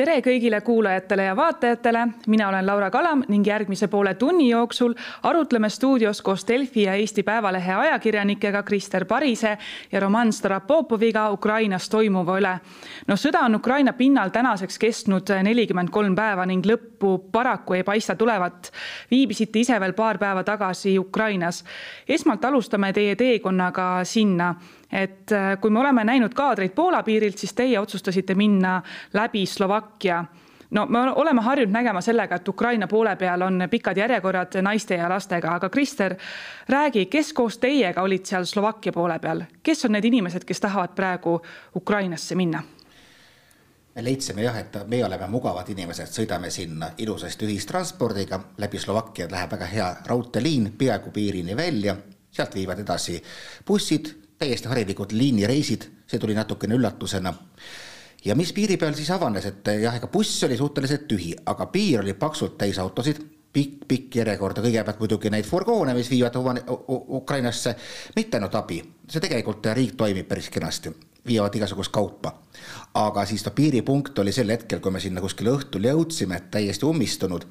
tere 0.00 0.22
kõigile 0.24 0.62
kuulajatele 0.64 1.26
ja 1.26 1.34
vaatajatele, 1.36 2.06
mina 2.32 2.46
olen 2.48 2.64
Laura 2.66 2.88
Kalam 2.90 3.20
ning 3.28 3.44
järgmise 3.46 3.88
poole 3.92 4.14
tunni 4.16 4.46
jooksul 4.48 4.94
arutleme 5.28 5.68
stuudios 5.68 6.22
koos 6.24 6.46
Delfi 6.48 6.86
ja 6.86 6.94
Eesti 6.96 7.22
Päevalehe 7.22 7.74
ajakirjanikega 7.74 8.62
Krister 8.62 9.04
Parise 9.04 9.58
ja 9.92 10.00
Roman 10.00 10.32
Starapopoviga 10.32 11.26
Ukrainas 11.30 11.90
toimuva 11.92 12.38
üle. 12.40 12.54
no 13.06 13.16
sõda 13.20 13.44
on 13.44 13.60
Ukraina 13.60 13.92
pinnal 13.92 14.32
tänaseks 14.32 14.78
kestnud 14.78 15.34
nelikümmend 15.42 15.92
kolm 15.92 16.16
päeva 16.16 16.46
ning 16.46 16.64
lõppu 16.64 17.18
paraku 17.32 17.76
ei 17.76 17.84
paista 17.84 18.16
tulevat. 18.16 18.72
viibisite 19.10 19.58
ise 19.58 19.80
veel 19.80 19.92
paar 19.92 20.18
päeva 20.18 20.44
tagasi 20.44 20.98
Ukrainas. 20.98 21.64
esmalt 22.08 22.44
alustame 22.44 22.92
teie 22.92 23.16
teekonnaga 23.16 24.00
sinna 24.04 24.54
et 24.92 25.32
äh, 25.32 25.56
kui 25.60 25.70
me 25.70 25.80
oleme 25.80 26.04
näinud 26.04 26.34
kaadreid 26.34 26.74
Poola 26.74 27.02
piirilt, 27.02 27.38
siis 27.38 27.54
teie 27.54 27.78
otsustasite 27.78 28.34
minna 28.34 28.82
läbi 29.12 29.46
Slovakkia. 29.46 30.24
No 30.70 30.86
me 30.86 30.98
oleme 30.98 31.42
harjunud 31.42 31.72
nägema 31.72 32.00
sellega, 32.00 32.36
et 32.36 32.48
Ukraina 32.48 32.86
poole 32.86 33.16
peal 33.16 33.42
on 33.42 33.66
pikad 33.70 33.96
järjekorrad 33.96 34.60
naiste 34.62 34.94
ja 34.94 35.08
lastega, 35.10 35.54
aga 35.58 35.68
Krister, 35.68 36.14
räägi, 36.68 37.06
kes 37.06 37.32
koos 37.32 37.58
teiega 37.58 38.02
olid 38.02 38.26
seal 38.26 38.44
Slovakkia 38.46 38.92
poole 38.92 39.18
peal, 39.18 39.42
kes 39.62 39.84
on 39.84 39.92
need 39.92 40.06
inimesed, 40.06 40.46
kes 40.46 40.60
tahavad 40.60 40.94
praegu 40.94 41.40
Ukrainasse 41.76 42.34
minna? 42.34 42.62
me 43.94 44.04
leidsime 44.04 44.42
jah, 44.42 44.54
et 44.56 44.76
meie 44.86 45.04
oleme 45.04 45.26
mugavad 45.26 45.68
inimesed, 45.68 46.12
sõidame 46.14 46.50
sinna 46.54 46.92
ilusasti 47.02 47.44
ühistranspordiga, 47.44 48.38
läbi 48.62 48.78
Slovakkia 48.78 49.26
läheb 49.30 49.50
väga 49.50 49.66
hea 49.66 49.88
raudteeliin 50.06 50.72
peaaegu 50.78 51.10
piirini 51.10 51.56
välja, 51.56 51.96
sealt 52.30 52.54
viivad 52.54 52.78
edasi 52.78 53.18
bussid 53.66 54.12
täiesti 54.40 54.68
harilikud 54.68 55.12
liinireisid, 55.12 55.82
see 56.08 56.18
tuli 56.18 56.34
natukene 56.34 56.74
üllatusena. 56.74 57.34
ja 58.24 58.34
mis 58.36 58.52
piiri 58.56 58.78
peal 58.80 58.94
siis 58.96 59.10
avanes, 59.12 59.44
et 59.44 59.68
jah, 59.82 59.96
ega 59.96 60.08
buss 60.08 60.44
oli 60.44 60.56
suhteliselt 60.56 61.04
tühi, 61.08 61.34
aga 61.46 61.66
piir 61.66 62.00
oli 62.00 62.14
paksult 62.14 62.56
täis 62.58 62.78
autosid, 62.78 63.20
pikk, 63.52 63.84
pikk 63.88 64.16
järjekord 64.16 64.56
ja 64.56 64.64
kõigepealt 64.64 65.02
muidugi 65.04 65.30
neid 65.30 65.44
furgoone, 65.44 65.92
mis 65.94 66.08
viivad 66.10 66.38
Ukrainasse 67.20 67.74
mitte 68.16 68.40
ainult 68.40 68.56
abi, 68.56 68.80
see 69.08 69.20
tegelikult 69.20 69.68
riik 69.76 69.96
toimib 70.00 70.28
päris 70.28 70.48
kenasti, 70.48 70.94
viivad 71.26 71.60
igasugust 71.60 71.92
kaupa. 71.92 72.32
aga 72.94 73.26
siis 73.26 73.44
ta 73.44 73.50
piiripunkt 73.50 74.18
oli 74.18 74.32
sel 74.32 74.56
hetkel, 74.56 74.80
kui 74.80 74.90
me 74.90 75.00
sinna 75.00 75.20
kuskil 75.20 75.52
õhtul 75.52 75.84
jõudsime, 75.84 76.40
täiesti 76.50 76.88
ummistunud 76.88 77.44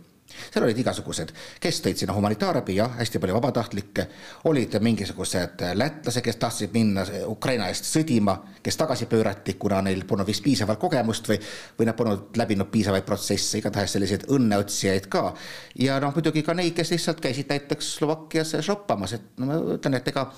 seal 0.52 0.66
olid 0.66 0.78
igasugused, 0.82 1.34
kes 1.62 1.82
tõid 1.86 2.00
sinna 2.02 2.14
humanitaarabi, 2.18 2.76
jah, 2.80 2.94
hästi 3.00 3.22
palju 3.22 3.36
vabatahtlikke, 3.38 4.06
olid 4.50 4.78
mingisugused 4.84 5.64
lätlased, 5.80 6.24
kes 6.26 6.40
tahtsid 6.42 6.74
minna 6.74 7.06
Ukraina 7.28 7.70
eest 7.72 7.90
sõdima, 7.90 8.36
kes 8.64 8.80
tagasi 8.80 9.10
pöörati, 9.12 9.56
kuna 9.60 9.82
neil 9.86 10.06
polnud 10.08 10.28
vist 10.28 10.44
piisavalt 10.46 10.80
kogemust 10.82 11.30
või, 11.30 11.40
või 11.80 11.90
nad 11.90 11.98
polnud 12.00 12.40
läbinud 12.40 12.72
piisavaid 12.72 13.08
protsesse, 13.08 13.60
igatahes 13.60 13.98
selliseid 13.98 14.28
õnneotsijaid 14.30 15.10
ka. 15.12 15.34
ja 15.80 16.00
noh, 16.00 16.16
muidugi 16.16 16.44
ka 16.46 16.56
neid, 16.58 16.74
kes 16.78 16.94
lihtsalt 16.96 17.22
käisid 17.24 17.50
näiteks 17.50 17.96
Slovakkias 18.00 18.56
shoppamas, 18.66 19.14
et 19.18 19.30
no 19.38 19.50
ma 19.50 19.62
ütlen, 19.76 20.00
et 20.00 20.08
ega 20.12 20.30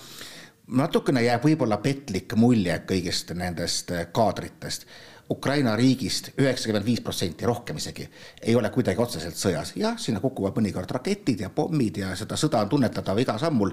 natukene 0.78 1.24
jääb 1.26 1.46
võib-olla 1.46 1.78
petlik 1.84 2.36
mulje 2.40 2.78
kõigist 2.88 3.34
nendest 3.36 3.92
kaadritest 4.16 4.88
Ukraina 5.32 5.76
riigist 5.80 6.32
üheksakümmend 6.36 6.86
viis 6.86 7.02
protsenti, 7.04 7.46
rohkem 7.48 7.78
isegi, 7.80 8.08
ei 8.42 8.56
ole 8.56 8.70
kuidagi 8.74 9.00
otseselt 9.00 9.38
sõjas, 9.40 9.74
jah, 9.80 9.96
sinna 10.02 10.20
kukuvad 10.24 10.58
mõnikord 10.58 10.92
raketid 10.92 11.46
ja 11.46 11.50
pommid 11.56 12.02
ja 12.02 12.12
seda 12.20 12.36
sõda 12.40 12.64
on 12.66 12.72
tunnetatav 12.74 13.20
igal 13.24 13.40
sammul, 13.40 13.72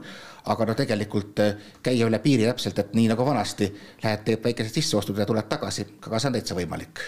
aga 0.53 0.69
no 0.69 0.77
tegelikult 0.79 1.43
eh, 1.43 1.71
käia 1.83 2.07
üle 2.07 2.21
piiri 2.23 2.47
täpselt, 2.47 2.79
et 2.79 2.95
nii 2.95 3.09
nagu 3.11 3.27
vanasti, 3.27 3.73
lähed, 4.05 4.23
teed 4.27 4.45
väikesed 4.45 4.79
sisseostud 4.79 5.19
ja 5.19 5.27
tuled 5.27 5.51
tagasi, 5.51 5.89
aga 6.07 6.21
see 6.21 6.31
on 6.31 6.39
täitsa 6.39 6.59
võimalik 6.59 7.03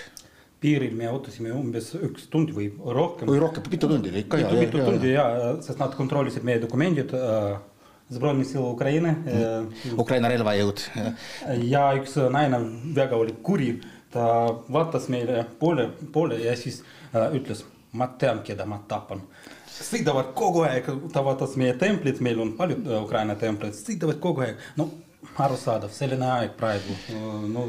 piiril 0.61 0.93
me 0.93 1.09
ootasime 1.09 1.53
umbes 1.57 1.95
üks 1.97 2.27
tund 2.33 2.51
või 2.53 2.67
rohkem. 2.69 3.29
või 3.31 3.39
rohkem, 3.41 3.65
mitu 3.73 3.89
tundi 3.89 4.11
ikka. 4.21 4.43
mitu, 4.43 4.59
mitu 4.61 4.83
tundi 4.85 5.15
ja, 5.15 5.25
sest 5.65 5.81
nad 5.81 5.95
kontrollisid 5.97 6.47
meie 6.47 6.63
dokumendid 6.63 7.15
äh,. 7.17 7.59
Zbrojni 8.11 8.43
sila 8.45 8.73
Ukraina 8.75 9.15
äh,. 9.25 9.87
Ukraina 9.97 10.29
relvajõud. 10.29 10.83
ja 11.71 11.87
üks 11.97 12.19
naine 12.35 12.61
väga 12.99 13.17
oli 13.17 13.39
kuri 13.47 13.71
äh,, 13.79 14.00
ta 14.13 14.25
vaatas 14.73 15.09
meile 15.09 15.45
poole, 15.59 15.89
poole 16.13 16.39
ja 16.43 16.57
siis 16.57 16.83
äh, 17.15 17.31
ütles, 17.37 17.65
ma 17.93 18.11
tean, 18.19 18.43
keda 18.47 18.67
ma 18.67 18.81
tapan. 18.89 19.23
sõidavad 19.81 20.35
kogu 20.37 20.65
aeg, 20.69 20.89
ta 21.13 21.23
vaatas 21.25 21.55
meie 21.57 21.75
templit, 21.79 22.21
meil 22.21 22.41
on 22.41 22.53
palju 22.59 22.83
äh, 22.85 22.99
Ukraina 23.03 23.35
templeid, 23.39 23.77
sõidavad 23.79 24.21
kogu 24.21 24.45
aeg, 24.47 24.59
no 24.77 24.91
arusaadav, 25.41 25.93
selline 25.95 26.27
aeg 26.27 26.57
praegu, 26.57 26.97
no 27.53 27.67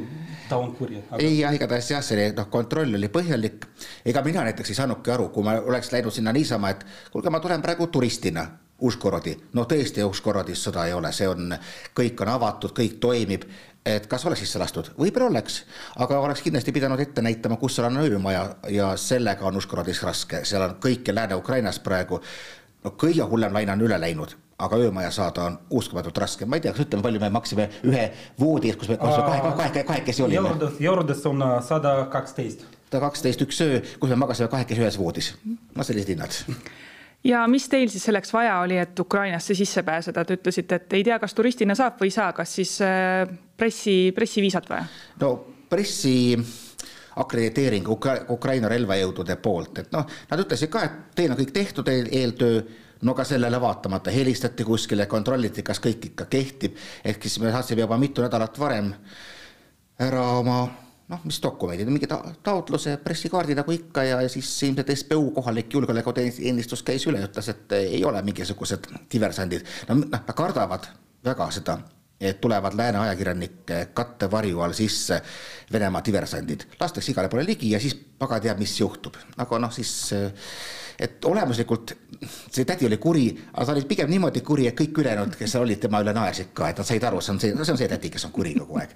ta 0.50 0.58
on 0.60 0.74
kuri 0.76 1.02
aga.... 1.02 1.20
ei 1.24 1.42
igatahes 1.44 1.92
jah, 1.92 2.04
see 2.04 2.32
noh, 2.36 2.48
kontroll 2.52 2.98
oli 2.98 3.10
põhjalik. 3.12 3.68
ega 4.06 4.24
mina 4.26 4.44
näiteks 4.48 4.72
ei 4.72 4.80
saanudki 4.80 5.14
aru, 5.14 5.30
kui 5.36 5.46
ma 5.46 5.58
oleks 5.60 5.92
läinud 5.92 6.16
sinna 6.16 6.34
niisama, 6.36 6.72
et 6.72 6.86
kuulge, 7.12 7.30
ma 7.30 7.40
tulen 7.44 7.64
praegu 7.64 7.88
turistina 7.88 8.48
Užgorodi, 8.82 9.36
no 9.54 9.68
tõesti 9.70 10.02
Užgorodis 10.02 10.64
sõda 10.66 10.88
ei 10.90 10.96
ole, 10.98 11.12
see 11.14 11.28
on, 11.30 11.54
kõik 11.98 12.24
on 12.24 12.32
avatud, 12.34 12.74
kõik 12.74 12.98
toimib 13.04 13.46
et 13.86 14.08
kas 14.08 14.26
oleks 14.26 14.44
sisse 14.44 14.60
lastud, 14.62 14.92
võib-olla 15.00 15.32
oleks, 15.32 15.62
aga 16.04 16.20
oleks 16.22 16.44
kindlasti 16.46 16.74
pidanud 16.76 17.00
ette 17.02 17.22
näitama, 17.26 17.58
kus 17.58 17.76
seal 17.78 17.90
on 17.90 17.98
öömaja 18.04 18.44
ja 18.70 18.92
sellega 18.98 19.48
on 19.50 19.58
Užgorodis 19.58 20.04
raske, 20.06 20.44
seal 20.46 20.68
on 20.68 20.76
kõike 20.84 21.16
Lääne-Ukrainas 21.16 21.80
praegu. 21.80 22.22
no 22.84 22.94
kõige 22.98 23.26
hullem 23.30 23.54
laine 23.54 23.74
on 23.74 23.82
üle 23.82 23.98
läinud, 24.02 24.36
aga 24.62 24.78
öömaja 24.78 25.12
saada 25.12 25.44
on 25.44 25.58
uskumatult 25.70 26.18
raske, 26.18 26.46
ma 26.46 26.58
ei 26.58 26.62
tea, 26.62 26.74
kas 26.74 26.86
ütleme, 26.86 27.04
palju 27.04 27.20
me 27.20 27.30
maksime 27.30 27.70
ühe 27.84 28.06
voodi 28.40 28.70
eest, 28.70 28.80
kus 28.80 28.94
me 28.94 28.98
kahe, 29.02 29.42
kahe, 29.58 29.84
kahekesi 29.84 30.24
olime. 30.24 30.54
eurodes 30.80 31.26
on 31.26 31.42
äh, 31.42 31.58
sada 31.66 31.96
kaksteist. 32.12 32.66
sada 32.92 33.04
kaksteist 33.08 33.42
üks 33.42 33.62
öö, 33.66 33.82
kus 34.00 34.14
me 34.14 34.22
magasime 34.26 34.50
kahekesi 34.50 34.82
ühes 34.86 35.00
voodis, 35.02 35.34
no 35.76 35.84
sellised 35.84 36.14
hinnad. 36.14 36.38
Ja 37.24 37.44
mis 37.48 37.68
teil 37.70 37.90
siis 37.94 38.04
selleks 38.08 38.34
vaja 38.34 38.56
oli, 38.64 38.80
et 38.82 39.00
Ukrainasse 39.00 39.54
sisse 39.54 39.84
pääseda, 39.86 40.24
te 40.26 40.40
ütlesite, 40.40 40.80
et 40.82 40.94
ei 40.98 41.04
tea, 41.06 41.20
kas 41.22 41.36
turistina 41.38 41.76
saab 41.78 42.00
või 42.02 42.10
ei 42.10 42.16
saa, 42.16 42.32
kas 42.34 42.56
siis 42.58 42.80
äh, 42.82 43.30
pressi, 43.62 43.96
pressiviisat 44.16 44.70
vaja? 44.72 44.86
no 45.22 45.32
pressi 45.70 46.36
akrediteering 47.22 47.90
Ukra 47.92 48.16
Ukraina 48.34 48.70
relvajõudude 48.72 49.36
poolt, 49.44 49.84
et 49.84 49.92
noh, 49.94 50.08
nad 50.30 50.42
ütlesid 50.42 50.72
ka, 50.72 50.86
et 50.88 51.18
teil 51.20 51.34
on 51.34 51.40
kõik 51.40 51.52
tehtud 51.56 51.90
eel, 51.92 52.08
eeltöö, 52.22 52.62
no 53.08 53.16
ka 53.18 53.26
sellele 53.28 53.60
vaatamata 53.62 54.14
helistati 54.14 54.66
kuskile, 54.68 55.08
kontrolliti, 55.12 55.64
kas 55.66 55.82
kõik 55.84 56.12
ikka 56.12 56.30
kehtib, 56.32 56.78
ehk 57.04 57.28
siis 57.28 57.42
me 57.44 57.52
saatsime 57.52 57.86
juba 57.86 58.00
mitu 58.02 58.24
nädalat 58.24 58.60
varem 58.62 58.94
ära 60.02 60.24
oma 60.40 60.62
noh, 61.12 61.24
mis 61.28 61.42
dokumendid, 61.44 61.90
mingi 61.92 62.08
ta 62.08 62.22
taotluse, 62.44 62.96
pressikaardi 63.04 63.58
nagu 63.58 63.74
ikka 63.76 64.06
ja, 64.08 64.20
siis 64.32 64.50
ilmselt 64.70 64.94
SBU 64.96 65.34
kohalik 65.36 65.74
julgeolekuteenistus 65.76 66.86
käis 66.88 67.06
üle, 67.12 67.26
ütles, 67.28 67.52
et 67.52 67.76
ei 67.82 68.04
ole 68.08 68.22
mingisugused 68.24 68.88
diversandid. 69.12 69.68
no 69.90 70.00
noh, 70.00 70.08
nad 70.14 70.32
kardavad 70.38 70.88
väga 71.26 71.50
seda, 71.52 71.82
tulevad 72.42 72.76
lääne 72.78 73.00
ajakirjanike 73.06 73.88
kattevarju 73.94 74.62
all 74.62 74.78
sisse 74.78 75.22
Venemaa 75.72 76.02
diversandid. 76.06 76.68
lastakse 76.80 77.12
igale 77.12 77.30
poole 77.30 77.46
ligi 77.46 77.72
ja 77.72 77.80
siis 77.80 77.96
pagan 77.96 78.42
teab, 78.42 78.60
mis 78.60 78.80
juhtub. 78.80 79.16
aga 79.38 79.60
noh, 79.60 79.72
siis 79.72 80.12
et 81.02 81.26
olemuslikult 81.26 81.96
see 82.28 82.66
tädi 82.68 82.86
oli 82.86 82.98
kuri, 83.02 83.26
aga 83.54 83.66
ta 83.66 83.74
oli 83.74 83.86
pigem 83.90 84.10
niimoodi 84.12 84.44
kuri, 84.46 84.68
et 84.70 84.78
kõik 84.78 85.02
ülejäänud, 85.04 85.36
kes 85.40 85.56
seal 85.56 85.66
olid, 85.66 85.80
tema 85.82 86.02
üle 86.04 86.14
naersid 86.14 86.52
ka, 86.54 86.70
et 86.70 86.82
nad 86.82 86.88
said 86.88 87.06
aru, 87.08 87.22
see 87.22 87.34
on 87.34 87.42
see, 87.42 87.54
no 87.58 87.66
see 87.66 87.74
on 87.74 87.82
see 87.82 87.90
tädi, 87.90 88.12
kes 88.14 88.28
on 88.28 88.34
kuri 88.36 88.54
kogu 88.60 88.78
aeg. 88.82 88.94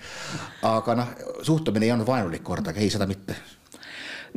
aga 0.70 0.98
noh, 1.02 1.14
suhtumine 1.48 1.90
ei 1.90 1.96
olnud 1.96 2.08
vaenulik 2.08 2.44
kordagi, 2.46 2.84
ei 2.86 2.94
seda 2.94 3.08
mitte 3.10 3.38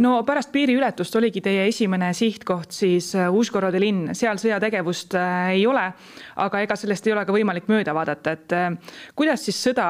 no 0.02 0.22
pärast 0.26 0.52
piiriületust 0.54 1.16
oligi 1.18 1.42
teie 1.44 1.66
esimene 1.68 2.10
sihtkoht 2.16 2.74
siis 2.74 3.10
äh, 3.18 3.28
Užgorodi 3.34 3.80
linn, 3.82 4.14
seal 4.18 4.40
sõjategevust 4.40 5.16
äh, 5.18 5.54
ei 5.58 5.64
ole, 5.66 5.84
aga 6.44 6.62
ega 6.64 6.76
sellest 6.78 7.06
ei 7.08 7.14
ole 7.14 7.24
ka 7.26 7.34
võimalik 7.34 7.68
mööda 7.70 7.94
vaadata, 7.96 8.36
et 8.38 8.54
äh, 8.56 8.68
kuidas 9.18 9.46
siis 9.48 9.58
sõda 9.68 9.88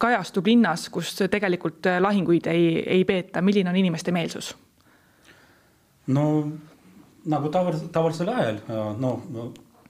kajastub 0.00 0.48
linnas, 0.48 0.88
kus 0.92 1.12
tegelikult 1.28 1.88
lahinguid 2.00 2.48
ei, 2.48 2.80
ei 3.00 3.04
peeta, 3.08 3.42
milline 3.44 3.72
on 3.72 3.80
inimeste 3.80 4.12
meelsus? 4.16 4.54
no 6.10 6.24
nagu 7.30 7.50
tavalisel, 7.52 7.90
tavalisel 7.92 8.30
ajal, 8.32 8.62
no 8.98 9.18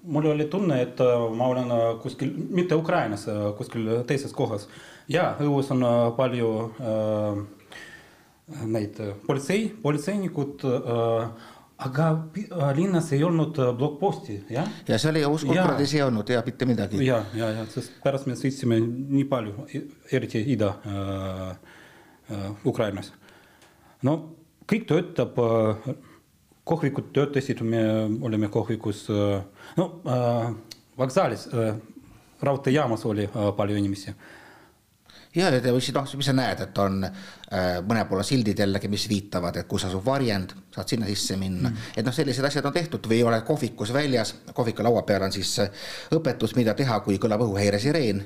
mul 0.03 0.27
oli 0.33 0.49
tunne, 0.51 0.81
et 0.83 0.99
ma 1.37 1.47
olen 1.53 1.71
kuskil, 2.03 2.33
mitte 2.51 2.75
Ukrainas, 2.77 3.27
kuskil 3.57 3.87
teises 4.09 4.35
kohas. 4.35 4.67
ja 5.09 5.31
õues 5.41 5.71
on 5.73 5.87
palju 6.19 6.51
äh, 6.83 7.41
neid 8.67 8.99
politsei, 9.27 9.69
politseinikud 9.83 10.67
äh, 10.69 11.49
aga 11.81 12.07
linnas 12.77 13.13
ei 13.13 13.23
olnud 13.25 13.57
blokposti, 13.79 14.37
jah? 14.53 14.69
ja 14.89 14.99
seal 15.01 15.17
ei 15.17 15.25
Uus-Kokradis 15.29 15.95
ei 15.97 16.03
olnud 16.05 16.29
ja 16.29 16.43
mitte 16.47 16.69
midagi. 16.69 17.01
ja, 17.07 17.23
ja, 17.35 17.51
ja 17.57 17.65
sest 17.73 17.97
pärast 18.05 18.29
me 18.29 18.37
sõitsime 18.39 18.81
nii 18.85 19.25
palju, 19.31 19.67
eriti 20.13 20.43
ida 20.53 20.75
äh, 20.85 21.47
äh, 22.37 22.51
Ukrainas. 22.69 23.13
no 24.05 24.17
kõik 24.71 24.87
töötab 24.91 25.41
äh, 25.41 25.95
kohvikud 26.71 27.09
töötasid, 27.17 27.65
me 27.67 27.81
olime 28.23 28.47
kohvikus, 28.53 29.07
no 29.77 29.87
vaksaalis, 30.99 31.49
raudteejaamas 32.47 33.03
oli 33.11 33.25
palju 33.57 33.79
inimesi. 33.81 34.13
Ja, 35.35 35.51
ja 35.51 35.73
mis 35.75 35.91
noh, 35.95 36.09
mis 36.19 36.29
sa 36.31 36.35
näed, 36.37 36.65
et 36.67 36.81
on 36.83 37.05
äh, 37.05 37.79
mõne 37.87 38.05
poole 38.09 38.25
sildid 38.27 38.59
jällegi, 38.65 38.91
mis 38.93 39.07
viitavad, 39.11 39.61
et 39.61 39.69
kus 39.71 39.87
asub 39.89 40.05
varjend, 40.07 40.55
saad 40.75 40.95
sinna 40.95 41.09
sisse 41.11 41.39
minna. 41.41 41.71
Mm.. 41.71 41.95
et 41.97 42.07
noh, 42.07 42.15
sellised 42.15 42.47
asjad 42.47 42.67
on 42.67 42.77
tehtud 42.77 43.07
või 43.11 43.23
oled 43.27 43.47
kohvikus 43.47 43.95
väljas, 43.95 44.35
kohviku 44.55 44.87
laua 44.87 45.05
peal 45.09 45.29
on 45.29 45.35
siis 45.35 45.57
äh, 45.63 45.89
õpetus, 46.17 46.57
mida 46.59 46.75
teha, 46.79 47.01
kui 47.07 47.19
kõlab 47.23 47.47
õhuhäiresireen. 47.47 48.25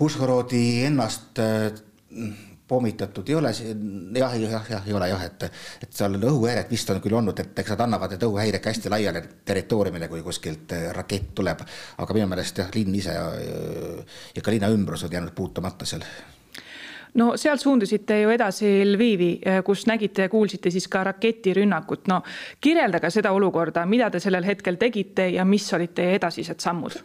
Užhorodi 0.00 0.66
ennast 0.84 1.40
äh, 1.40 1.70
pommitatud 2.68 3.28
ei 3.28 3.34
ole, 3.34 3.50
jah, 4.18 4.36
jah, 4.40 4.70
jah, 4.70 4.86
ei 4.86 4.94
ole 4.94 5.08
jah, 5.08 5.24
et, 5.24 5.44
et 5.82 5.92
seal 5.92 6.18
õhuhäired 6.18 6.70
vist 6.70 6.90
on 6.90 7.00
küll 7.02 7.14
olnud, 7.18 7.38
et 7.38 7.58
eks 7.62 7.74
nad 7.74 7.84
annavad 7.86 8.14
need 8.14 8.24
õhuhäired 8.26 8.62
ka 8.62 8.72
hästi 8.72 8.92
laiale 8.92 9.22
territooriumile, 9.46 10.08
kui 10.10 10.22
kuskilt 10.26 10.74
äh, 10.74 10.88
rakett 10.96 11.34
tuleb. 11.34 11.62
aga 11.98 12.16
minu 12.16 12.26
meelest 12.30 12.62
jah, 12.62 12.70
linn 12.74 12.94
ise 12.94 13.14
ja, 13.14 13.28
ja 14.34 14.42
ka 14.42 14.54
linna 14.54 14.70
ümbrus 14.74 15.06
on 15.06 15.12
jäänud 15.12 15.34
puutumata 15.34 15.86
seal 15.86 16.04
no 17.14 17.32
sealt 17.36 17.60
suundusite 17.60 18.20
ju 18.20 18.30
edasi 18.34 18.70
Lvivi, 18.92 19.32
äh, 19.46 19.62
kus 19.64 19.86
nägite 19.86 20.26
ja 20.26 20.28
kuulsite 20.28 20.70
siis 20.70 20.88
ka 20.88 21.04
raketirünnakut. 21.04 22.08
no 22.08 22.22
kirjeldage 22.60 23.10
seda 23.10 23.32
olukorda, 23.32 23.86
mida 23.86 24.10
te 24.10 24.20
sellel 24.20 24.44
hetkel 24.44 24.76
tegite 24.76 25.28
ja 25.28 25.44
mis 25.44 25.72
olid 25.74 25.94
teie 25.94 26.18
edasised 26.18 26.60
sammud 26.60 26.98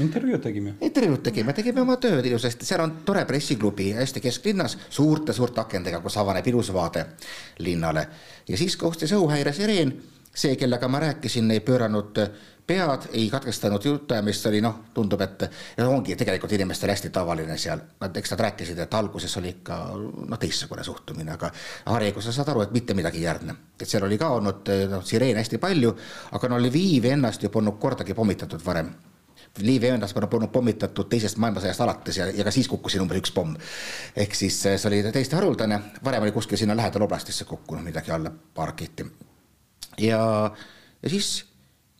intervjuud 0.00 0.40
tegime. 0.40 0.74
intervjuud 0.80 1.22
tegime, 1.22 1.52
tegime 1.52 1.80
oma 1.80 1.96
tööd 1.96 2.26
ilusasti, 2.26 2.66
seal 2.66 2.84
on 2.84 2.96
tore 3.06 3.24
pressiklubi 3.28 3.92
hästi 3.98 4.22
kesklinnas, 4.24 4.78
suurte-suurte 4.90 5.60
akendega, 5.60 6.00
kus 6.00 6.16
avaneb 6.22 6.46
ilus 6.46 6.72
vaade 6.72 7.06
linnale. 7.58 8.06
ja 8.48 8.56
siis 8.56 8.76
kohtus 8.76 9.12
õhuhäiresireen, 9.12 9.92
see, 10.34 10.56
kellega 10.56 10.88
ma 10.88 11.00
rääkisin, 11.02 11.50
ei 11.50 11.60
pööranud 11.60 12.18
pead, 12.66 13.08
ei 13.12 13.30
katkestanud 13.30 13.84
jutuajamist, 13.84 14.46
oli 14.46 14.60
noh, 14.60 14.78
tundub, 14.94 15.20
et 15.20 15.44
ja 15.76 15.88
ongi 15.88 16.16
tegelikult 16.16 16.52
inimestel 16.52 16.92
hästi 16.92 17.10
tavaline 17.10 17.56
seal. 17.58 17.82
Nad, 18.00 18.16
eks 18.16 18.32
nad 18.34 18.44
rääkisid, 18.46 18.78
et 18.78 18.94
alguses 18.94 19.36
oli 19.36 19.50
ikka 19.56 19.78
noh, 19.98 20.38
teistsugune 20.38 20.84
suhtumine, 20.86 21.34
aga 21.34 21.50
Harjuga 21.90 22.22
sa 22.22 22.32
saad 22.32 22.52
aru, 22.54 22.62
et 22.66 22.74
mitte 22.76 22.94
midagi 22.94 23.18
ei 23.18 23.28
järgne. 23.28 23.56
et 23.80 23.88
seal 23.88 24.04
oli 24.06 24.18
ka 24.18 24.28
olnud 24.30 24.68
noh, 24.90 25.02
sireene 25.04 25.42
hästi 25.42 25.58
palju, 25.58 25.96
aga 26.32 26.48
no 26.48 26.58
Lvivi 26.58 27.10
ennast 27.10 27.42
ju 27.42 27.50
polnud 27.50 27.80
kordagi 27.82 28.14
pommitatud 28.14 28.62
varem 28.64 28.92
Liivi 29.60 29.90
ööndas 29.90 30.14
polnud 30.16 30.48
pommitatud 30.48 31.10
teisest 31.12 31.36
maailmasõjast 31.42 31.82
alates 31.84 32.16
ja, 32.16 32.26
ja 32.32 32.44
ka 32.44 32.50
siis 32.54 32.68
kukkus 32.72 32.94
siin 32.94 33.02
umbes 33.04 33.20
üks 33.20 33.34
pomm. 33.36 33.56
ehk 34.16 34.34
siis 34.34 34.56
eh, 34.66 34.78
see 34.80 34.88
oli 34.88 35.02
täiesti 35.12 35.36
haruldane, 35.36 35.78
varem 36.04 36.24
oli 36.24 36.32
kuskil 36.32 36.56
sinna 36.56 36.76
lähedal 36.76 37.04
oblastisse 37.04 37.44
kukkunud 37.44 37.84
midagi 37.84 38.14
alla, 38.16 38.32
paar 38.32 38.72
raketti. 38.72 39.04
ja, 40.00 40.22
ja 41.02 41.12
siis 41.12 41.44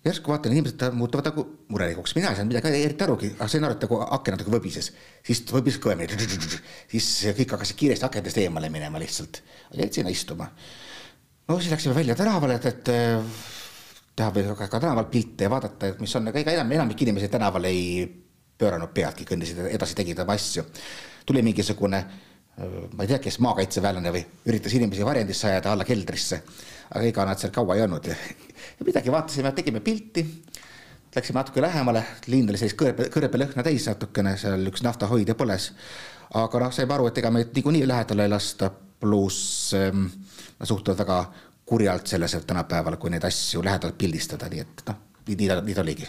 järsku 0.05 0.33
vaatan, 0.33 0.53
inimesed 0.53 0.97
muutuvad 0.97 1.29
nagu 1.31 1.45
murelikuks, 1.69 2.15
mina 2.17 2.33
ei 2.33 2.39
saanud 2.39 2.55
midagi 2.55 2.83
eriti 2.83 3.05
arugi, 3.05 3.33
aga 3.37 3.49
sain 3.53 3.65
aru, 3.69 3.77
et 3.77 3.85
nagu 3.87 4.01
aken 4.17 4.37
natuke 4.37 4.55
võbises, 4.55 4.89
siis 5.27 5.45
võbis 5.53 5.79
kõvemini, 5.83 6.19
siis 6.91 7.11
kõik 7.37 7.55
hakkasid 7.55 7.79
kiiresti 7.79 8.09
akendest 8.09 8.41
eemale 8.43 8.73
minema 8.73 9.01
lihtsalt, 9.03 9.43
jäid 9.77 9.95
sinna 9.95 10.11
istuma. 10.11 10.49
no 11.49 11.61
siis 11.61 11.71
läksime 11.71 11.95
välja 11.95 12.17
tänavale, 12.19 12.59
et, 12.59 12.67
et 12.73 12.91
teha 14.17 14.33
või 14.35 14.45
ka, 14.57 14.69
ka 14.69 14.81
tänaval 14.81 15.09
pilte 15.13 15.47
ja 15.47 15.53
vaadata, 15.53 15.93
et 15.93 16.03
mis 16.03 16.17
on, 16.19 16.29
aga 16.29 16.43
ega 16.43 16.57
enam, 16.59 16.75
enamik 16.77 17.07
inimesi 17.07 17.31
tänaval 17.33 17.69
ei 17.71 18.05
pööranud 18.59 18.93
peadki, 18.95 19.27
kõndisid 19.29 19.63
edasi, 19.71 19.97
tegid 19.99 20.21
oma 20.23 20.37
asju. 20.39 20.65
tuli 21.27 21.43
mingisugune, 21.43 22.03
ma 22.59 23.05
ei 23.05 23.09
tea, 23.09 23.19
kes 23.23 23.39
maakaitseväelane 23.43 24.13
või 24.13 24.23
üritas 24.51 24.75
inimesi 24.77 25.05
varjendisse 25.07 25.49
ajada 25.49 25.73
alla 25.73 25.87
keldrisse, 25.89 26.43
aga 26.91 27.05
ega 27.09 27.27
nad 27.27 27.41
seal 27.41 27.53
kaua 27.55 27.77
ei 27.77 27.85
olnud 27.87 28.07
ja, 28.11 28.17
ja 28.79 28.87
midagi 28.87 29.13
vaatasime, 29.13 29.53
tegime 29.57 29.81
pilti, 29.81 30.27
läksime 31.17 31.41
natuke 31.41 31.65
lähemale, 31.65 32.05
linn 32.27 32.51
oli 32.51 32.61
sellist 32.61 32.79
kõrbe, 32.81 33.09
kõrbelõhna 33.13 33.65
täis 33.65 33.89
natukene, 33.89 34.37
seal 34.41 34.69
üks 34.69 34.85
naftahoidja 34.85 35.37
põles. 35.39 35.73
aga 36.35 36.61
noh, 36.67 36.73
saime 36.73 36.95
aru, 36.95 37.09
et 37.09 37.23
ega 37.23 37.33
meid 37.33 37.57
niikuinii 37.57 37.89
lähedale 37.89 38.29
ei 38.29 38.33
lasta, 38.33 38.71
pluss 39.03 39.73
ähm, 39.75 40.07
nad 40.61 40.69
suhtuvad 40.69 41.01
väga 41.03 41.17
kurjalt 41.73 42.11
selles, 42.13 42.35
et 42.37 42.45
tänapäeval, 42.49 42.99
kui 43.01 43.13
neid 43.13 43.25
asju 43.25 43.63
lähedalt 43.65 43.97
pildistada, 44.01 44.51
nii 44.53 44.61
et 44.61 44.85
noh, 44.91 45.01
nii, 45.31 45.49
ta, 45.49 45.57
nii 45.65 45.77
ta 45.79 45.85
oligi. 45.85 46.09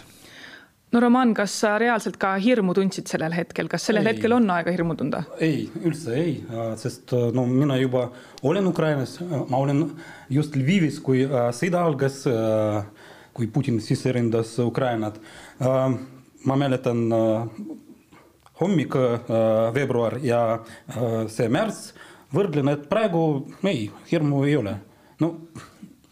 no 0.92 1.00
Roman, 1.00 1.32
kas 1.34 1.54
sa 1.62 1.72
reaalselt 1.80 2.18
ka 2.20 2.34
hirmu 2.42 2.74
tundsid 2.76 3.08
sellel 3.10 3.32
hetkel, 3.34 3.70
kas 3.72 3.88
sellel 3.88 4.04
ei. 4.04 4.12
hetkel 4.12 4.36
on 4.36 4.50
aega 4.52 4.74
hirmu 4.74 4.96
tunda? 5.00 5.22
ei, 5.42 5.64
üldse 5.80 6.18
ei, 6.20 6.36
sest 6.80 7.16
no 7.36 7.46
mina 7.48 7.78
juba 7.80 8.10
olen 8.44 8.68
Ukrainas, 8.68 9.16
ma 9.48 9.62
olen 9.64 9.86
just 10.30 10.58
Lvivis, 10.60 11.00
kui 11.00 11.24
äh, 11.24 11.48
sõda 11.56 11.86
algas, 11.88 12.20
äh, 12.28 12.84
kui 13.34 13.48
Putin 13.50 13.80
siserindas 13.82 14.58
Ukrainat. 14.62 15.16
Äh, 15.64 15.96
ma 16.44 16.56
mäletan 16.60 17.06
hommik, 18.60 18.92
veebruar 19.72 20.18
ja 20.20 20.40
see 21.32 21.46
märts, 21.48 21.94
võrdlen, 22.36 22.68
et 22.74 22.82
praegu 22.90 23.22
ei, 23.64 23.86
hirmu 24.10 24.42
ei 24.44 24.58
ole 24.60 24.74
no 25.20 25.34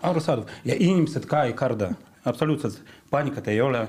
arusaadav. 0.02 0.50
Ja 0.64 0.76
inimesed 0.78 1.26
ka 1.30 1.44
ei 1.48 1.56
karda, 1.58 1.92
absoluutselt, 2.24 2.80
paanikat 3.10 3.48
ei 3.48 3.60
ole. 3.60 3.86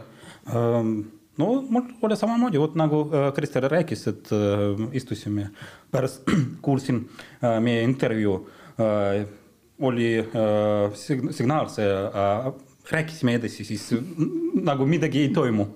Um, 0.53 0.95
no 1.37 1.51
mul 1.69 1.93
oli 2.01 2.17
samamoodi, 2.19 2.61
vot 2.61 2.75
nagu 2.79 3.05
Krister 3.35 3.65
rääkis, 3.71 4.07
et 4.11 4.33
äh, 4.33 4.89
istusime, 4.93 5.49
pärast 5.91 6.27
kuulsin 6.65 7.05
äh, 7.41 7.59
meie 7.63 7.83
intervjuu 7.87 8.41
äh,, 8.79 9.23
oli 9.83 10.19
äh, 10.19 10.93
signaal, 11.31 11.69
see 11.73 11.87
äh, 11.87 12.51
rääkisime 12.91 13.37
edasi, 13.39 13.65
siis 13.65 13.89
nagu 14.61 14.85
midagi 14.85 15.23
ei 15.25 15.31
toimu. 15.33 15.67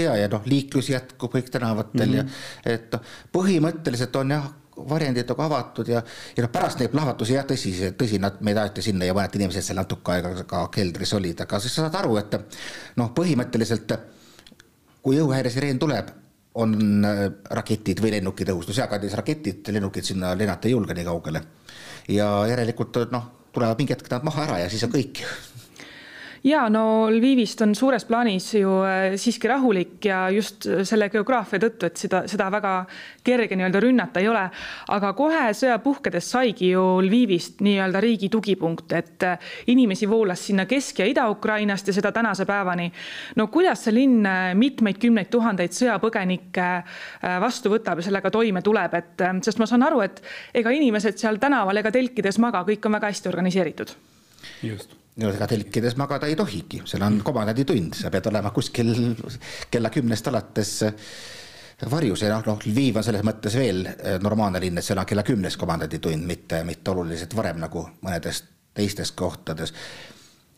Ja, 0.00 0.14
ja 0.16 0.30
noh, 0.32 0.44
liiklus 0.48 0.88
jätkub 0.88 1.34
kõik 1.34 1.50
tänavatel 1.52 2.06
mm 2.06 2.12
-hmm. 2.12 2.16
ja 2.16 2.22
mhm. 2.22 2.32
et 2.64 2.92
noh, 2.92 3.02
põhimõtteliselt 3.32 4.16
on 4.16 4.30
jah 4.30 4.46
varjendid 4.88 5.28
nagu 5.32 5.44
avatud 5.46 5.88
ja, 5.90 6.02
ja 6.36 6.44
noh, 6.44 6.52
pärast 6.52 6.82
neid 6.82 6.92
plahvatusi 6.92 7.34
jah, 7.36 7.46
tõsi, 7.48 7.72
tõsi, 7.98 8.20
nad 8.22 8.38
meid 8.44 8.60
aeti 8.60 8.84
sinna 8.84 9.08
ja 9.08 9.16
mõned 9.16 9.34
inimesed 9.38 9.64
seal 9.64 9.80
natuke 9.80 10.14
aega 10.14 10.46
ka 10.48 10.66
keldris 10.74 11.14
olid, 11.18 11.42
aga 11.44 11.60
siis 11.62 11.74
sa 11.74 11.86
saad 11.86 11.98
aru, 12.02 12.16
et 12.20 12.38
noh, 13.00 13.12
põhimõtteliselt 13.16 13.96
kui 15.02 15.18
õhuhäiresireen 15.20 15.78
tuleb, 15.80 16.10
on 16.58 16.74
äh, 17.06 17.24
raketid 17.54 18.00
või 18.02 18.12
lennukid 18.16 18.50
õhus, 18.52 18.68
no 18.68 18.74
seakandis 18.76 19.14
raketid, 19.18 19.68
lennukid 19.74 20.06
sinna 20.06 20.32
lennata 20.36 20.68
ei 20.68 20.74
julge 20.74 20.96
nii 20.96 21.06
kaugele. 21.06 21.42
ja 22.08 22.26
järelikult 22.48 22.96
noh, 23.12 23.30
tulevad 23.52 23.78
mingi 23.78 23.94
hetk 23.94 24.10
nad 24.10 24.24
maha 24.26 24.46
ära 24.46 24.58
ja 24.64 24.70
siis 24.72 24.82
on 24.86 24.92
kõik 24.94 25.22
ja 26.48 26.68
no 26.72 27.08
Lvivist 27.10 27.60
on 27.64 27.74
suures 27.76 28.04
plaanis 28.08 28.46
ju 28.54 28.70
äh, 28.86 29.16
siiski 29.20 29.48
rahulik 29.48 30.04
ja 30.08 30.20
just 30.32 30.66
selle 30.88 31.08
geograafia 31.12 31.60
tõttu, 31.62 31.88
et 31.88 32.00
seda, 32.00 32.22
seda 32.30 32.48
väga 32.52 32.72
kerge 33.24 33.56
nii-öelda 33.58 33.82
rünnata 33.82 34.22
ei 34.22 34.28
ole. 34.30 34.44
aga 34.94 35.12
kohe 35.18 35.42
sõja 35.56 35.78
puhkedes 35.84 36.30
saigi 36.32 36.72
ju 36.72 36.84
Lvivist 37.04 37.62
nii-öelda 37.64 38.00
riigi 38.00 38.30
tugipunkt, 38.32 38.92
et 38.96 39.26
äh, 39.26 39.50
inimesi 39.74 40.08
voolas 40.10 40.46
sinna 40.46 40.66
Kesk- 40.68 41.02
ja 41.02 41.08
Ida-Ukrainast 41.10 41.88
ja 41.88 41.96
seda 41.96 42.12
tänase 42.12 42.46
päevani. 42.46 42.90
no 43.36 43.46
kuidas 43.46 43.84
see 43.84 43.94
linn 43.94 44.26
äh, 44.26 44.54
mitmeid 44.54 45.00
kümneid 45.02 45.30
tuhandeid 45.30 45.74
sõjapõgenikke 45.76 46.68
vastu 47.40 47.70
võtab 47.72 48.00
ja 48.00 48.06
sellega 48.08 48.30
toime 48.30 48.62
tuleb, 48.62 48.94
et 48.94 49.24
sest 49.44 49.58
ma 49.60 49.66
saan 49.66 49.84
aru, 49.86 50.00
et 50.04 50.22
ega 50.54 50.70
inimesed 50.74 51.18
seal 51.20 51.40
tänaval 51.42 51.76
ega 51.82 51.92
telkides 51.94 52.38
maga, 52.42 52.64
kõik 52.68 52.86
on 52.86 52.96
väga 52.98 53.12
hästi 53.12 53.28
organiseeritud. 53.32 53.92
just 54.62 54.96
no 55.18 55.32
ega 55.32 55.48
telkides 55.50 55.96
magada 55.98 56.28
ei 56.30 56.36
tohigi, 56.38 56.82
seal 56.86 57.04
on 57.06 57.20
komandanditund, 57.26 57.96
sa 57.98 58.10
pead 58.14 58.28
olema 58.30 58.52
kuskil 58.54 58.92
kella 59.70 59.90
kümnest 59.94 60.30
alates 60.30 60.72
varjus. 61.90 62.22
Ja 62.22 62.34
noh, 62.34 62.44
noh, 62.46 62.60
Lviv 62.66 62.98
on 62.98 63.06
selles 63.06 63.24
mõttes 63.26 63.56
veel 63.58 63.84
eh, 63.86 64.18
normaalne 64.22 64.62
linn, 64.62 64.78
et 64.78 64.86
seal 64.86 65.00
on 65.00 65.08
kella 65.08 65.26
kümnes 65.26 65.58
komandanditund, 65.60 66.26
mitte, 66.26 66.62
mitte 66.66 66.94
oluliselt 66.94 67.36
varem 67.38 67.60
nagu 67.62 67.84
mõnedes 68.02 68.44
teistes 68.78 69.12
kohtades. 69.12 69.74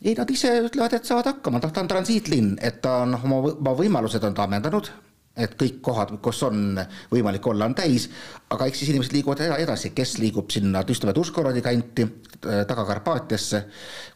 ei, 0.01 0.15
nad 0.17 0.29
ise 0.29 0.53
ütlevad, 0.65 0.93
et 0.97 1.05
saavad 1.05 1.33
hakkama, 1.33 1.61
noh, 1.61 1.73
ta 1.73 1.81
on 1.81 1.89
transiitlinn, 1.89 2.57
et 2.61 2.81
ta 2.81 3.01
on 3.05 3.17
oma, 3.17 3.41
oma 3.53 3.73
võimalused 3.77 4.23
on 4.25 4.37
ta 4.37 4.45
ammendanud 4.45 4.89
et 5.37 5.53
kõik 5.55 5.79
kohad, 5.83 6.11
kus 6.23 6.41
on 6.43 6.75
võimalik 7.11 7.45
olla, 7.47 7.65
on 7.69 7.75
täis, 7.75 8.09
aga 8.51 8.67
eks 8.67 8.81
siis 8.81 8.91
inimesed 8.91 9.13
liiguvad 9.15 9.39
edasi, 9.55 9.93
kes 9.95 10.17
liigub 10.19 10.51
sinna 10.51 10.83
just 10.87 11.05
nimelt 11.05 11.21
Užgorodi 11.21 11.63
kanti, 11.63 12.03
äh, 12.03 12.63
Taga-Karpaatiasse, 12.67 13.61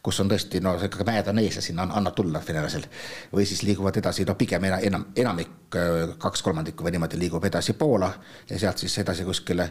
kus 0.04 0.20
on 0.20 0.30
tõesti, 0.30 0.60
no 0.64 0.74
ikkagi 0.76 1.06
mäed 1.08 1.30
on 1.32 1.40
ees 1.40 1.56
ja 1.56 1.64
sinna 1.64 1.88
annab 1.88 2.14
tulla 2.16 2.42
venelasel. 2.48 2.84
või 3.32 3.46
siis 3.46 3.62
liiguvad 3.62 3.96
edasi, 3.96 4.24
no 4.24 4.34
pigem 4.34 4.64
enam, 4.64 5.06
enamik, 5.16 5.56
äh, 5.76 6.18
kaks 6.18 6.42
kolmandikku 6.42 6.84
või 6.84 6.92
niimoodi 6.96 7.18
liigub 7.18 7.44
edasi 7.44 7.72
Poola 7.72 8.12
ja 8.50 8.58
sealt 8.58 8.78
siis 8.78 8.98
edasi 8.98 9.24
kuskile 9.24 9.70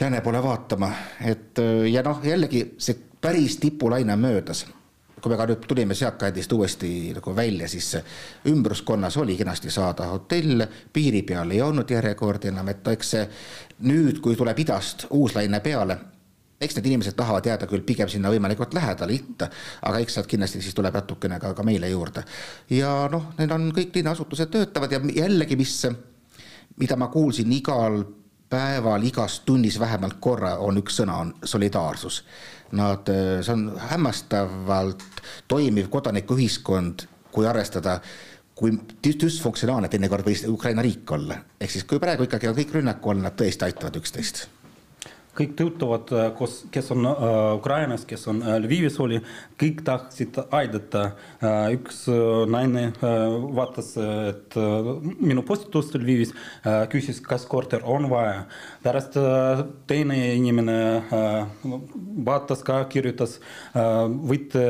lääne 0.00 0.20
poole 0.20 0.42
vaatama, 0.42 0.90
et 1.20 1.58
äh, 1.58 1.86
ja 1.92 2.02
noh, 2.02 2.20
jällegi 2.24 2.74
see 2.78 2.98
päris 3.20 3.56
tipulaine 3.62 4.12
on 4.12 4.18
möödas 4.18 4.66
kui 5.20 5.32
me 5.32 5.38
ka 5.38 5.46
nüüd 5.50 5.66
tulime 5.68 5.94
sealtkandist 5.96 6.52
uuesti 6.52 6.90
nagu 7.16 7.34
välja, 7.36 7.68
siis 7.68 7.96
ümbruskonnas 8.48 9.16
oli 9.20 9.36
kenasti 9.36 9.70
saada 9.70 10.08
hotell, 10.12 10.64
piiri 10.92 11.22
peal 11.26 11.50
ei 11.54 11.62
olnud 11.62 11.90
järjekordi 11.90 12.50
enam, 12.52 12.70
et 12.72 12.88
eks 12.94 13.12
see 13.16 13.26
nüüd, 13.88 14.20
kui 14.24 14.38
tuleb 14.38 14.58
idast 14.64 15.06
uus 15.16 15.34
laine 15.36 15.60
peale, 15.64 15.98
eks 16.60 16.76
need 16.76 16.90
inimesed 16.90 17.16
tahavad 17.16 17.46
jääda 17.46 17.68
küll 17.68 17.84
pigem 17.86 18.08
sinna 18.12 18.32
võimalikult 18.32 18.74
lähedale 18.76 19.16
itta, 19.16 19.48
aga 19.88 20.00
eks 20.02 20.18
sealt 20.18 20.28
kindlasti 20.28 20.60
siis 20.60 20.76
tuleb 20.76 20.96
natukene 20.96 21.40
ka, 21.40 21.54
ka 21.56 21.64
meile 21.64 21.88
juurde. 21.88 22.24
ja 22.76 23.08
noh, 23.12 23.32
need 23.38 23.52
on 23.56 23.70
kõik 23.76 23.96
linnaasutused 23.96 24.52
töötavad 24.52 24.92
ja 24.92 25.00
jällegi, 25.22 25.56
mis, 25.56 25.76
mida 26.80 26.96
ma 27.00 27.08
kuulsin 27.12 27.52
igal 27.56 28.02
päeval 28.50 29.02
igas 29.06 29.40
tunnis 29.46 29.78
vähemalt 29.80 30.18
korra 30.20 30.56
on 30.58 30.78
üks 30.80 31.00
sõna, 31.00 31.20
on 31.22 31.34
solidaarsus. 31.44 32.24
Nad, 32.76 33.08
see 33.42 33.52
on 33.54 33.64
hämmastavalt 33.90 35.02
toimiv 35.48 35.88
kodanikuühiskond, 35.90 37.06
kui 37.34 37.46
arvestada, 37.46 37.98
kui 38.54 38.76
düsfunktsionaalne 39.02 39.90
teinekord 39.90 40.26
võis 40.26 40.44
Ukraina 40.48 40.82
riik 40.82 41.10
olla. 41.10 41.40
ehk 41.60 41.70
siis, 41.70 41.84
kui 41.84 41.98
praegu 41.98 42.28
ikkagi 42.28 42.50
on 42.50 42.58
kõik 42.58 42.74
rünnaku 42.78 43.10
all, 43.10 43.22
nad 43.26 43.38
tõesti 43.38 43.66
aitavad 43.66 43.98
üksteist 44.02 44.46
kõik 45.40 45.56
töötavad 45.58 46.10
koos, 46.36 46.64
kes 46.72 46.90
on 46.94 47.08
äh, 47.08 47.24
Ukrainas, 47.56 48.04
kes 48.08 48.26
on 48.30 48.42
äh, 48.44 48.58
Lvivis 48.60 48.98
oli, 49.00 49.20
kõik 49.60 49.82
tahtsid 49.86 50.38
aidata 50.50 51.04
äh,. 51.40 51.72
üks 51.76 52.02
naine 52.50 52.90
äh, 52.90 53.24
vaatas, 53.56 53.92
et 53.96 54.56
äh, 54.60 54.90
minu 55.20 55.44
postitust 55.46 55.96
Lvivis 55.98 56.34
äh,, 56.34 56.84
küsis, 56.92 57.22
kas 57.24 57.46
korter 57.50 57.84
on 57.84 58.10
vaja. 58.12 58.44
pärast 58.82 59.16
äh, 59.20 59.64
teine 59.90 60.18
inimene 60.36 60.78
äh, 61.00 61.38
vaatas 62.26 62.64
ka, 62.66 62.82
kirjutas 62.92 63.38
äh,, 63.40 64.04
võite, 64.32 64.66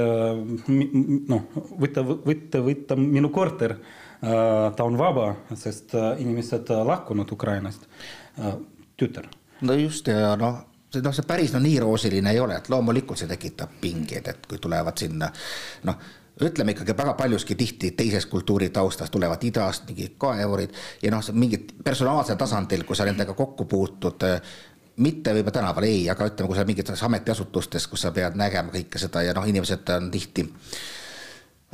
noh, 0.68 1.42
võite, 1.80 2.06
võite 2.06 2.62
võtta 2.70 2.98
minu 3.00 3.32
korter 3.34 3.76
äh,. 3.76 4.70
ta 4.76 4.86
on 4.86 4.98
vaba, 5.00 5.34
sest 5.56 5.94
äh, 5.98 6.14
inimesed 6.22 6.70
lahkunud 6.70 7.32
Ukrainast 7.32 7.88
äh,, 8.38 8.56
tütar 9.00 9.30
no 9.66 9.76
just 9.78 10.08
ja 10.08 10.36
noh, 10.40 10.62
see 10.92 11.02
noh, 11.04 11.14
see 11.14 11.26
päris 11.26 11.52
no 11.54 11.60
nii 11.62 11.80
roosiline 11.82 12.32
ei 12.32 12.40
ole, 12.40 12.56
et 12.60 12.70
loomulikult 12.72 13.20
see 13.20 13.30
tekitab 13.30 13.76
pingeid, 13.80 14.26
et 14.32 14.48
kui 14.48 14.58
tulevad 14.62 14.98
sinna 14.98 15.30
noh, 15.88 16.08
ütleme 16.40 16.72
ikkagi 16.72 16.96
väga 16.96 17.14
paljuski 17.18 17.54
tihti 17.54 17.90
teisest 17.96 18.30
kultuuritaustast 18.30 19.12
tulevad 19.12 19.42
idast 19.44 19.88
mingid 19.90 20.16
kaevurid 20.18 20.74
ja 21.02 21.12
noh, 21.12 21.24
mingid 21.36 21.74
personaalsel 21.84 22.38
tasandil, 22.40 22.84
kui 22.88 22.96
sa 22.96 23.04
nendega 23.08 23.34
kokku 23.36 23.68
puutud 23.68 24.24
mitte 25.00 25.32
võib-olla 25.32 25.54
tänaval 25.54 25.86
ei, 25.88 26.02
aga 26.12 26.26
ütleme, 26.28 26.48
kui 26.50 26.58
sa 26.58 26.66
mingites 26.68 27.02
ametiasutustes, 27.06 27.86
kus 27.88 28.04
sa 28.04 28.12
pead 28.12 28.36
nägema 28.36 28.72
kõike 28.74 29.00
seda 29.00 29.22
ja 29.24 29.34
noh, 29.36 29.46
inimesed 29.48 29.92
on 29.96 30.10
tihti 30.12 30.44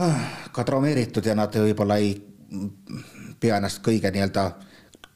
ah, 0.03 0.49
ka 0.53 0.65
traumeeritud 0.67 1.27
ja 1.27 1.35
nad 1.39 1.55
võib-olla 1.55 1.99
ei 2.03 2.15
pea 3.41 3.59
ennast 3.59 3.83
kõige 3.85 4.13
nii-öelda 4.15 4.51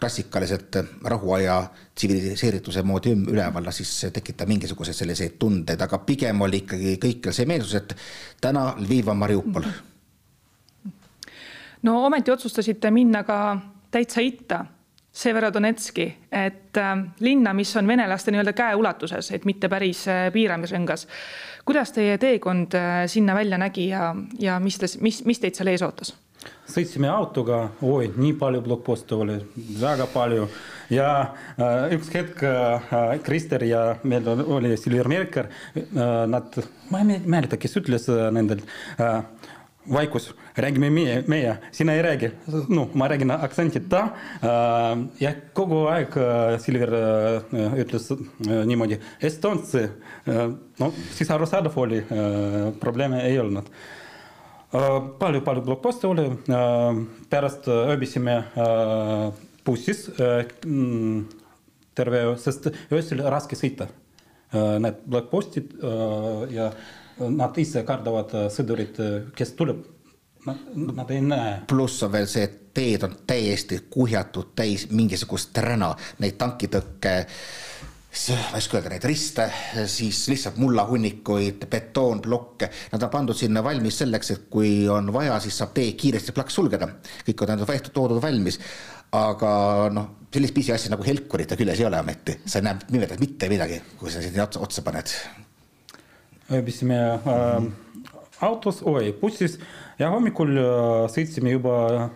klassikaliselt 0.00 0.76
rahuaja 1.04 1.60
tsiviliseerituse 1.94 2.82
moodi 2.82 3.12
üleval, 3.12 3.70
siis 3.74 4.06
tekitab 4.12 4.48
mingisuguseid 4.48 4.96
selliseid 4.96 5.36
tundeid, 5.38 5.80
aga 5.80 6.00
pigem 6.06 6.40
oli 6.46 6.64
ikkagi 6.64 6.96
kõikjal 7.02 7.36
see 7.36 7.48
meelsus, 7.50 7.76
et 7.82 7.94
täna 8.40 8.70
Lviv 8.80 9.12
on 9.12 9.20
Mariupol. 9.20 9.68
no 11.82 12.04
ometi 12.06 12.30
otsustasite 12.30 12.90
minna 12.90 13.24
ka 13.24 13.40
täitsa 13.90 14.20
itta, 14.20 14.64
Severodonetski, 15.12 16.04
et 16.32 16.76
äh, 16.78 16.98
linna, 17.20 17.50
mis 17.54 17.76
on 17.76 17.86
venelaste 17.86 18.30
nii-öelda 18.30 18.52
käeulatuses, 18.54 19.32
et 19.34 19.44
mitte 19.44 19.68
päris 19.68 20.04
äh, 20.08 20.28
piiramisrõngas. 20.32 21.08
kuidas 21.66 21.92
teie 21.92 22.18
teekond 22.18 22.74
äh, 22.78 23.06
sinna 23.06 23.34
välja 23.34 23.58
nägi 23.58 23.88
ja, 23.88 24.14
ja 24.38 24.60
mis 24.60 24.78
te, 24.78 24.86
mis, 25.00 25.24
mis 25.24 25.42
teid 25.42 25.58
seal 25.58 25.72
ees 25.74 25.82
ootas? 25.82 26.14
Sõitsime 26.70 27.10
autoga, 27.10 27.64
oi, 27.84 28.10
nii 28.16 28.34
palju 28.40 28.62
blokposte 28.64 29.16
oli, 29.18 29.38
väga 29.80 30.06
palju. 30.12 30.48
ja 30.90 31.10
äh, 31.54 31.92
üks 31.94 32.08
hetk 32.14 32.42
äh, 32.42 33.18
Krister 33.22 33.62
ja 33.62 33.82
meil 34.02 34.26
oli 34.28 34.76
Silver 34.78 35.08
Merker 35.08 35.50
äh,, 35.74 36.26
nad, 36.26 36.56
ma 36.90 37.02
ei 37.02 37.20
mäleta, 37.26 37.58
kes 37.60 37.76
ütles 37.78 38.08
äh, 38.10 38.30
nendel 38.34 38.62
äh, 38.98 39.20
vaikus, 39.90 40.30
räägime 40.58 40.90
meie, 40.92 41.20
meie, 41.30 41.54
sina 41.72 41.94
ei 41.94 42.02
räägi. 42.02 42.32
no 42.68 42.88
ma 42.94 43.08
räägin 43.08 43.30
aktsentita 43.30 44.02
äh,. 44.42 45.06
ja 45.20 45.34
kogu 45.54 45.84
aeg 45.92 46.16
äh, 46.16 46.58
Silver 46.58 46.96
äh, 46.98 47.78
ütles 47.84 48.10
äh, 48.10 48.18
niimoodi, 48.66 49.00
estonsi 49.20 49.86
äh,. 49.86 50.44
no 50.78 50.92
siis 51.14 51.30
arusaadav 51.30 51.78
oli 51.78 52.02
äh,, 52.02 52.74
probleeme 52.80 53.22
ei 53.28 53.38
olnud 53.38 53.66
äh, 53.66 53.99
palju-palju 54.70 55.62
blogposte 55.66 56.06
oli, 56.06 56.26
pärast 57.30 57.66
ööbisime 57.70 58.36
bussis 59.66 60.04
terve 62.00 62.20
öö, 62.24 62.36
sest 62.38 62.70
öösel 62.92 63.24
raske 63.26 63.58
sõita. 63.58 63.90
Need 64.52 65.02
blogpostid 65.06 65.76
ja 66.50 66.70
nad 67.20 67.58
ise 67.58 67.82
kardavad 67.86 68.32
sõdurit, 68.50 68.98
kes 69.36 69.56
tuleb 69.58 69.86
Nad, 70.40 71.10
ei 71.12 71.20
näe. 71.20 71.58
pluss 71.68 72.00
on 72.02 72.12
veel 72.14 72.24
see, 72.24 72.46
et 72.48 72.72
teed 72.72 73.02
on 73.04 73.12
täiesti 73.28 73.76
kuhjatud 73.92 74.54
täis 74.56 74.86
mingisugust 74.88 75.58
räna, 75.60 75.90
neid 76.24 76.38
tankitõkke 76.40 77.12
äh, 77.18 77.42
ma 78.10 78.58
ei 78.58 78.58
oska 78.58 78.78
öelda 78.78 78.90
neid 78.90 79.04
riste, 79.06 79.44
siis 79.90 80.24
lihtsalt 80.30 80.56
mullahunnikuid, 80.58 81.66
betoonplokke, 81.70 82.68
nad 82.92 83.04
on 83.06 83.12
pandud 83.12 83.38
sinna 83.38 83.62
valmis 83.62 84.00
selleks, 84.02 84.32
et 84.34 84.48
kui 84.50 84.88
on 84.90 85.12
vaja, 85.14 85.38
siis 85.40 85.60
saab 85.60 85.74
tee 85.76 85.92
kiiresti 85.98 86.34
plaks 86.34 86.58
sulgeda. 86.58 86.88
kõik 87.28 87.44
on 87.46 87.62
võetud, 87.68 87.92
toodud 87.94 88.22
valmis. 88.22 88.58
aga 89.12 89.50
noh, 89.90 90.10
sellist 90.32 90.54
pisiasja 90.54 90.90
nagu 90.90 91.02
helkurite 91.02 91.56
küljes 91.58 91.80
ei 91.80 91.86
ole 91.86 92.00
ometi, 92.00 92.36
sa 92.46 92.58
ei 92.58 92.66
näe 92.66 92.78
nimetada 92.90 93.20
mitte 93.20 93.48
midagi, 93.50 93.80
kui 93.98 94.10
sa 94.10 94.22
sinna 94.22 94.44
otsa, 94.44 94.60
otsa 94.60 94.82
paned. 94.82 95.14
ööbisime 96.50 96.98
äh, 97.14 97.70
autos, 98.40 98.82
oi, 98.82 99.12
bussis 99.20 99.58
ja 99.98 100.10
hommikul 100.10 100.56
äh, 100.58 101.06
sõitsime 101.14 101.54
juba 101.54 102.10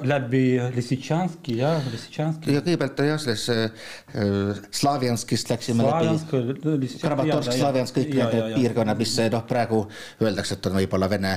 läbi 0.00 0.60
Lissitšanski 0.74 1.56
ja 1.58 1.74
Lissitšanski. 1.92 2.52
ja 2.54 2.62
kõigepealt 2.64 3.02
jah, 3.04 3.20
selles 3.20 3.48
äh, 3.52 4.60
Slavianskist 4.70 5.50
läksime 5.52 5.84
Slaviansk, 5.84 6.32
läbi. 6.32 6.90
Kramatorsk, 7.02 7.52
Slaviansk, 7.52 8.00
kõik 8.00 8.14
need 8.16 8.54
piirkonnad, 8.56 8.98
mis 8.98 9.14
noh, 9.32 9.44
praegu 9.48 9.82
öeldakse, 10.24 10.56
et 10.56 10.70
on 10.70 10.78
võib-olla 10.80 11.10
Vene 11.10 11.34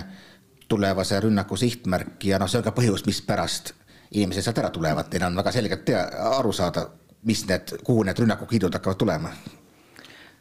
tulevase 0.72 1.20
rünnaku 1.20 1.60
sihtmärk 1.60 2.24
ja 2.32 2.40
noh, 2.40 2.48
see 2.48 2.62
on 2.62 2.68
ka 2.70 2.76
põhjus, 2.76 3.04
mispärast 3.08 3.74
inimesed 4.12 4.48
sealt 4.48 4.64
ära 4.64 4.72
tulevad, 4.72 5.12
neil 5.12 5.28
on 5.28 5.40
väga 5.44 5.52
selgelt 5.56 5.84
tea, 5.88 6.06
aru 6.32 6.56
saada, 6.56 6.88
mis 7.28 7.44
need, 7.48 7.76
kuhu 7.84 8.08
need 8.08 8.20
rünnakukiidud 8.24 8.80
hakkavad 8.80 9.00
tulema 9.00 9.36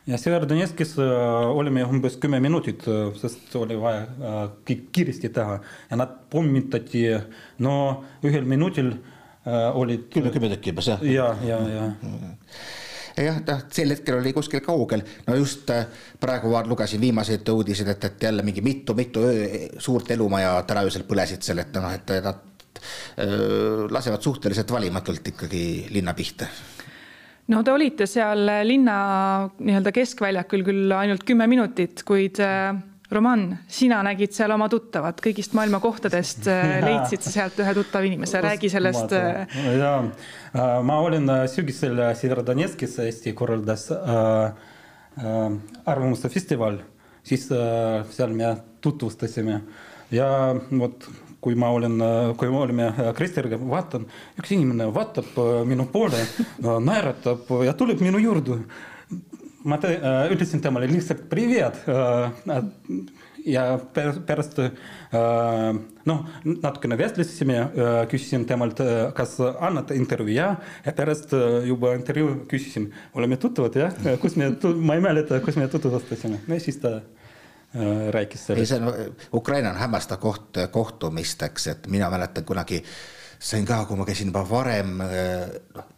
ja 0.08 0.18
Severodonetskis 0.18 0.94
olime 0.98 1.84
umbes 1.84 2.16
kümme 2.20 2.40
minutit, 2.40 2.84
sest 3.20 3.54
oli 3.60 3.76
vaja 3.80 4.06
kõik 4.66 4.88
kiiresti 4.94 5.30
teha 5.34 5.58
ja 5.90 5.98
nad 5.98 6.14
pommitati, 6.32 7.06
no 7.64 7.74
ühel 8.26 8.48
minutil 8.48 8.94
olid. 9.74 10.08
kümme, 10.12 10.32
kümme 10.34 10.52
tükki 10.54 10.74
umbes 10.74 10.90
jah? 10.92 11.04
ja, 11.04 11.30
ja, 11.44 11.60
ja. 11.68 11.86
jah, 13.20 13.40
noh, 13.46 13.62
sel 13.72 13.94
hetkel 13.94 14.20
oli 14.20 14.34
kuskil 14.36 14.64
kaugel, 14.64 15.04
no 15.28 15.36
just 15.38 15.70
praegu 16.20 16.52
lugesin 16.68 17.00
viimaseid 17.00 17.48
uudiseid, 17.52 17.92
et, 17.94 18.10
et 18.10 18.28
jälle 18.28 18.44
mingi 18.46 18.64
mitu-mitu 18.64 19.26
suurt 19.78 20.10
elumaja 20.10 20.62
täna 20.68 20.84
öösel 20.88 21.04
põlesid 21.08 21.44
seal, 21.44 21.62
et 21.64 21.76
noh, 21.76 21.92
et 21.92 22.16
nad 22.24 22.46
lasevad 23.90 24.22
suhteliselt 24.24 24.70
valimatult 24.72 25.26
ikkagi 25.34 25.64
linna 25.92 26.14
pihta 26.16 26.46
no 27.50 27.62
te 27.66 27.72
olite 27.74 28.06
seal 28.10 28.46
linna 28.66 28.96
nii-öelda 29.58 29.92
keskväljakul 29.94 30.62
küll 30.66 30.94
ainult 30.96 31.24
kümme 31.28 31.48
minutit, 31.50 32.04
kuid 32.06 32.40
äh, 32.44 32.78
Roman, 33.10 33.56
sina 33.66 33.98
nägid 34.06 34.34
seal 34.36 34.52
oma 34.54 34.68
tuttavat, 34.70 35.18
kõigist 35.24 35.54
maailma 35.58 35.80
kohtadest 35.82 36.46
äh, 36.50 36.78
leidsid 36.86 37.24
sa 37.26 37.32
sealt 37.34 37.58
ühe 37.62 37.74
tuttava 37.74 38.06
inimese, 38.06 38.42
räägi 38.44 38.70
sellest. 38.70 39.14
Äh, 39.16 40.04
ma 40.86 41.00
olin 41.02 41.26
sügisel 41.50 41.98
Severodonetskis, 42.18 42.98
Eesti 43.06 43.34
korraldas 43.38 43.88
äh, 43.94 44.68
äh, 45.18 45.40
Arvamuste 45.90 46.30
festival, 46.30 46.78
siis 47.26 47.48
äh, 47.50 48.04
seal 48.14 48.36
me 48.36 48.54
tutvustasime. 48.80 49.60
Ja 50.14 50.30
vot 50.78 51.04
kui 51.40 51.56
ma 51.58 51.70
olen, 51.74 51.96
kui 52.38 52.50
me 52.52 52.60
olime 52.60 52.90
Kristeriga, 53.16 53.58
vaatan, 53.60 54.06
üks 54.40 54.54
inimene 54.56 54.90
vaatab 54.94 55.38
minu 55.68 55.88
poole, 55.92 56.20
naeratab 56.60 57.48
ja 57.66 57.74
tuleb 57.76 58.02
minu 58.04 58.20
juurde. 58.22 58.60
ma 59.64 59.76
te, 59.76 59.90
ütlesin 60.32 60.62
temale 60.64 60.86
lihtsalt 60.88 61.26
privet 61.28 61.82
ja 63.44 63.64
pärast 63.94 64.56
noh, 66.08 66.22
natukene 66.44 66.96
vestlesime, 66.96 67.58
küsisin 68.08 68.46
temalt, 68.48 68.80
kas 69.16 69.36
annate 69.40 69.96
intervjuu 70.00 70.32
ja, 70.36 70.54
ja 70.84 70.96
pärast 70.96 71.36
juba 71.68 71.94
intervjuu 71.98 72.46
küsisin, 72.48 72.88
oleme 73.14 73.36
tuttavad 73.40 73.76
jah, 73.76 73.96
kus 74.20 74.36
me, 74.40 74.52
ma 74.80 74.96
ei 74.96 75.04
mäleta, 75.04 75.40
kus 75.44 75.60
me 75.60 75.68
tutvustasime, 75.68 76.40
no 76.48 76.60
siis 76.60 76.80
ta 76.80 77.00
Äh, 77.00 77.19
rääkis 78.10 78.46
sellest. 78.46 78.60
ei, 78.60 78.66
see 78.66 78.86
on, 78.86 79.16
Ukraina 79.32 79.70
on 79.70 79.76
hämmastav 79.76 80.18
koht 80.18 80.58
kohtumisteks, 80.70 81.66
et 81.66 81.86
mina 81.86 82.10
mäletan 82.10 82.44
kunagi 82.44 82.82
sain 83.38 83.66
ka, 83.66 83.84
kui 83.86 83.96
ma 83.96 84.06
käisin 84.08 84.32
juba 84.32 84.42
varem, 84.50 84.98
noh, 84.98 85.92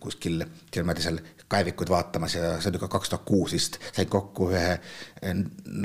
kuskil 0.00 0.44
niimoodi 0.74 1.02
seal 1.04 1.18
kaevikud 1.48 1.90
vaatamas 1.90 2.34
ja 2.34 2.48
see 2.60 2.70
oli 2.72 2.80
ka 2.82 2.88
kaks 2.90 3.10
tuhat 3.12 3.24
kuus 3.26 3.52
vist, 3.54 3.78
sain 3.94 4.08
kokku 4.10 4.48
ühe 4.50 4.74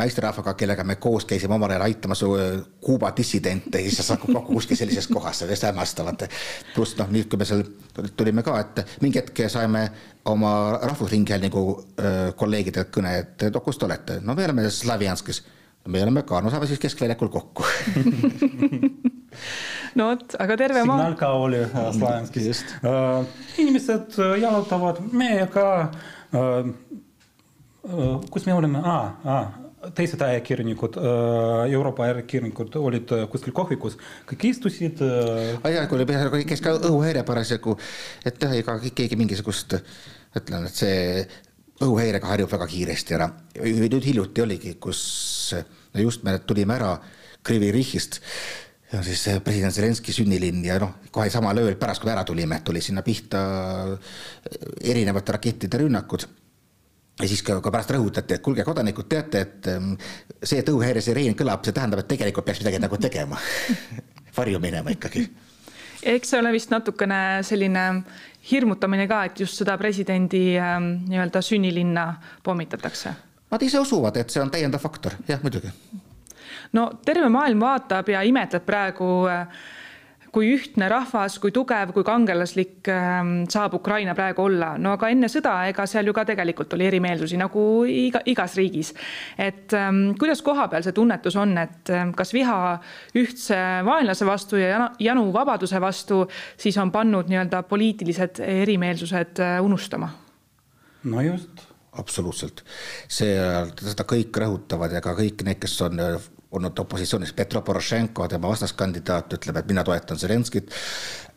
naisterahvaga, 0.01 0.55
kellega 0.57 0.83
me 0.83 0.95
koos 1.01 1.25
käisime 1.29 1.55
omal 1.55 1.69
ajal 1.75 1.85
aitamas 1.85 2.23
Kuuba 2.81 3.11
dissidente 3.17 3.81
ja 3.81 3.89
siis 3.91 4.07
saad 4.07 4.23
kokku 4.25 4.55
kuskil 4.55 4.77
sellises 4.79 5.07
kohas, 5.07 5.39
see 5.39 5.45
oli 5.45 5.53
hästi 5.53 5.69
hämmastav. 5.69 6.09
pluss 6.73 6.97
noh, 6.97 7.09
nüüd, 7.13 7.29
kui 7.29 7.37
me 7.37 7.45
seal 7.45 7.63
tulime 8.17 8.43
ka, 8.43 8.57
et 8.59 9.01
mingi 9.01 9.21
hetk 9.21 9.43
saime 9.53 9.85
oma 10.25 10.79
Rahvusringhäälingu 10.81 11.65
kolleegidelt 12.35 12.89
kõne, 12.93 13.17
et 13.19 13.49
no 13.53 13.61
kus 13.61 13.77
te 13.77 13.85
olete, 13.85 14.19
no 14.21 14.35
me 14.35 14.45
oleme 14.45 14.69
Slavjanskis 14.69 15.43
me 15.87 16.03
oleme 16.03 16.23
ka, 16.23 16.41
no 16.41 16.49
saame 16.49 16.67
siis 16.69 16.79
Keskväljakul 16.79 17.29
kokku 17.29 17.65
no 19.99 20.11
vot, 20.11 20.35
aga 20.43 20.57
terve 20.59 20.83
maa. 20.87 20.99
signaal 20.99 21.17
ka 21.19 21.31
oli 21.39 21.63
äh, 21.65 21.79
Slajanskis 21.95 22.63
uh,. 22.81 23.25
inimesed 23.61 24.19
äh, 24.19 24.37
jalutavad, 24.43 25.01
meie 25.11 25.47
ka 25.51 25.65
kus 28.31 28.45
me 28.45 28.53
oleme 28.53 28.79
ah,, 28.85 29.07
ah, 29.25 29.47
teised 29.97 30.21
ajakirjanikud, 30.21 30.99
Euroopa 31.73 32.05
ajakirjanikud 32.05 32.75
olid 32.77 33.13
kuskil 33.33 33.55
kohvikus, 33.57 33.95
kõik 34.29 34.45
istusid. 34.51 35.01
kui 35.01 35.97
oli, 35.97 36.05
käis 36.45 36.61
ka 36.61 36.75
õhuhäire 36.77 37.23
parasjagu, 37.25 37.73
et 38.21 38.45
ega 38.45 38.77
keegi 38.85 39.17
mingisugust, 39.17 39.73
ütlen, 40.37 40.69
et 40.69 40.77
see 40.77 41.25
õhuhäirega 41.81 42.29
harjub 42.29 42.51
väga 42.53 42.69
kiiresti 42.69 43.17
ära. 43.17 43.31
nüüd 43.57 44.05
hiljuti 44.05 44.45
oligi, 44.45 44.75
kus 44.79 45.01
just 45.97 46.23
me 46.23 46.37
tulime 46.45 46.77
ära 46.77 46.93
Krivi 47.43 47.71
Rihist 47.73 48.21
ja 48.91 49.01
siis 49.05 49.23
president 49.43 49.73
Zelenskõi 49.73 50.15
sünnilinn 50.15 50.65
ja 50.65 50.77
noh, 50.81 50.97
kohe 51.13 51.29
samal 51.31 51.59
ööl 51.61 51.77
pärast, 51.79 52.01
kui 52.01 52.09
me 52.09 52.15
ära 52.15 52.25
tulime, 52.27 52.59
tuli 52.65 52.81
sinna 52.83 53.03
pihta 53.05 53.41
erinevate 54.83 55.37
rakettide 55.37 55.79
rünnakud. 55.83 56.25
ja 57.21 57.27
siis 57.27 57.43
ka, 57.45 57.59
ka 57.61 57.71
pärast 57.71 57.93
rõhutati, 57.95 58.35
et 58.35 58.43
kuulge, 58.43 58.65
kodanikud, 58.67 59.07
teate, 59.07 59.41
et 59.45 59.71
ähm, 59.71 59.93
see, 60.43 60.59
et 60.59 60.69
õhuhäiresireen 60.69 61.37
kõlab, 61.37 61.63
see 61.65 61.75
tähendab, 61.75 62.03
et 62.03 62.11
tegelikult 62.11 62.45
peaks 62.45 62.63
midagi 62.63 62.81
nagu 62.81 62.97
tegema 62.97 63.39
varju 64.37 64.59
minema 64.59 64.91
ikkagi. 64.91 65.27
eks 66.03 66.33
see 66.33 66.39
ole 66.39 66.51
vist 66.51 66.71
natukene 66.73 67.41
selline 67.47 67.87
hirmutamine 68.51 69.07
ka, 69.07 69.23
et 69.29 69.39
just 69.39 69.59
seda 69.61 69.77
presidendi 69.77 70.57
ähm, 70.59 70.95
nii-öelda 71.07 71.43
sünnilinna 71.45 72.07
pommitatakse. 72.43 73.13
Nad 73.51 73.63
ise 73.63 73.79
usuvad, 73.79 74.17
et 74.17 74.31
see 74.31 74.41
on 74.41 74.51
täiendav 74.51 74.81
faktor, 74.83 75.19
jah, 75.27 75.39
muidugi 75.43 75.71
no 76.77 76.87
terve 77.05 77.29
maailm 77.29 77.61
vaatab 77.61 78.09
ja 78.13 78.23
imetleb 78.27 78.65
praegu, 78.65 79.11
kui 80.31 80.47
ühtne 80.53 80.87
rahvas, 80.91 81.35
kui 81.43 81.51
tugev, 81.51 81.91
kui 81.91 82.05
kangelaslik 82.07 82.87
ähm, 82.91 83.31
saab 83.51 83.75
Ukraina 83.75 84.13
praegu 84.15 84.45
olla. 84.45 84.73
no 84.79 84.93
aga 84.95 85.09
enne 85.11 85.27
sõda, 85.31 85.57
ega 85.67 85.85
seal 85.89 86.07
ju 86.07 86.13
ka 86.15 86.23
tegelikult 86.29 86.71
oli 86.77 86.87
erimeelsusi 86.87 87.39
nagu 87.39 87.63
iga, 87.87 88.21
igas 88.31 88.55
riigis. 88.59 88.93
et 89.37 89.75
ähm, 89.75 90.13
kuidas 90.19 90.41
kohapeal 90.45 90.85
see 90.87 90.95
tunnetus 90.95 91.35
on, 91.35 91.57
et 91.59 91.91
ähm, 91.91 92.13
kas 92.15 92.31
viha 92.33 92.77
ühtse 93.19 93.59
vaenlase 93.87 94.27
vastu 94.27 94.61
ja 94.61 94.91
janu 94.99 95.27
vabaduse 95.35 95.81
vastu 95.83 96.23
siis 96.57 96.77
on 96.79 96.91
pannud 96.95 97.27
nii-öelda 97.31 97.63
poliitilised 97.67 98.39
erimeelsused 98.45 99.43
äh, 99.43 99.59
unustama? 99.63 100.13
no 101.03 101.27
just 101.27 101.67
absoluutselt, 101.99 102.63
see, 103.11 103.35
seda 103.83 104.07
kõik 104.07 104.37
rõhutavad 104.39 104.93
ja 104.95 105.01
ka 105.03 105.11
kõik 105.17 105.43
need, 105.43 105.59
kes 105.59 105.75
on 105.89 105.99
olnud 106.51 106.79
opositsioonis, 106.79 107.33
Petro 107.33 107.61
Porošenko, 107.61 108.27
tema 108.27 108.49
vastaskandidaat 108.51 109.33
ütleb, 109.37 109.61
et 109.61 109.69
mina 109.71 109.83
toetan 109.87 110.19
Zelenskit. 110.19 110.73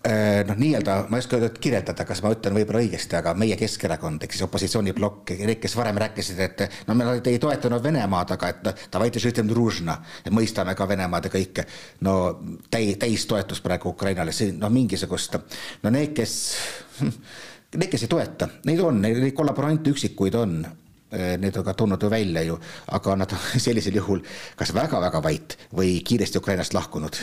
Äh, 0.05 0.43
noh, 0.45 0.59
nii-öelda 0.59 0.97
ma 1.09 1.17
ei 1.17 1.25
oska 1.25 1.39
öelda, 1.39 1.49
et 1.53 1.61
kirjeldada, 1.63 2.05
kas 2.05 2.21
ma 2.25 2.33
ütlen 2.35 2.57
võib-olla 2.59 2.83
õigesti, 2.83 3.17
aga 3.17 3.33
meie 3.39 3.57
Keskerakond 3.57 4.27
ehk 4.27 4.35
siis 4.35 4.45
opositsiooniplokk, 4.45 5.33
need, 5.39 5.61
kes 5.63 5.77
varem 5.79 6.01
rääkisid, 6.03 6.43
et 6.45 6.85
no 6.89 6.99
me 6.99 7.07
ei 7.31 7.39
toetanud 7.41 7.83
Venemaad, 7.85 8.35
aga 8.37 8.51
et 8.53 8.69
davai, 8.93 9.09
et 9.09 9.17
mõistame 10.35 10.75
ka 10.77 10.89
Venemaad 10.91 11.31
ja 11.31 11.33
kõike. 11.33 11.65
no 12.05 12.19
täi-, 12.71 12.99
täistoetus 13.01 13.65
praegu 13.65 13.95
Ukrainale, 13.95 14.33
see 14.33 14.53
noh, 14.53 14.73
mingisugust, 14.73 15.39
no 15.83 15.95
need, 15.95 16.13
kes 16.17 16.39
hm, 17.01 17.19
Need, 17.75 17.91
kes 17.91 18.05
ei 18.07 18.11
toeta, 18.11 18.47
neid 18.69 18.79
on, 18.87 19.01
neid 19.03 19.33
kollaborante 19.35 19.91
üksikuid 19.91 20.37
on, 20.39 20.61
need 21.39 21.57
on 21.57 21.65
ka 21.65 21.75
tulnud 21.79 22.03
ju 22.03 22.11
välja 22.11 22.43
ju, 22.43 22.59
aga 22.87 23.17
nad 23.17 23.33
on 23.33 23.61
sellisel 23.67 23.97
juhul 24.01 24.23
kas 24.57 24.75
väga-väga 24.75 25.23
vait 25.23 25.59
või 25.73 25.99
kiiresti 26.05 26.39
Ukrainast 26.43 26.75
lahkunud 26.75 27.21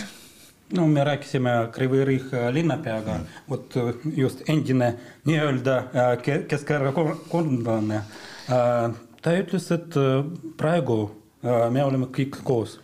no 0.73 0.87
me 0.87 1.03
rääkisime 1.03 1.49
Krivi 1.71 2.05
Rih 2.05 2.23
linnapeaga 2.51 3.13
mm., 3.13 3.25
vot 3.49 3.73
just 4.15 4.49
endine 4.49 4.93
nii-öelda 5.25 5.77
äh, 5.77 6.43
keskerakondlane. 6.47 7.95
Äh, 7.95 8.91
ta 9.21 9.33
ütles, 9.37 9.71
et 9.71 9.97
äh, 9.97 10.23
praegu 10.57 11.11
me 11.41 11.81
oleme 11.83 12.05
kõik 12.13 12.35
koos 12.45 12.75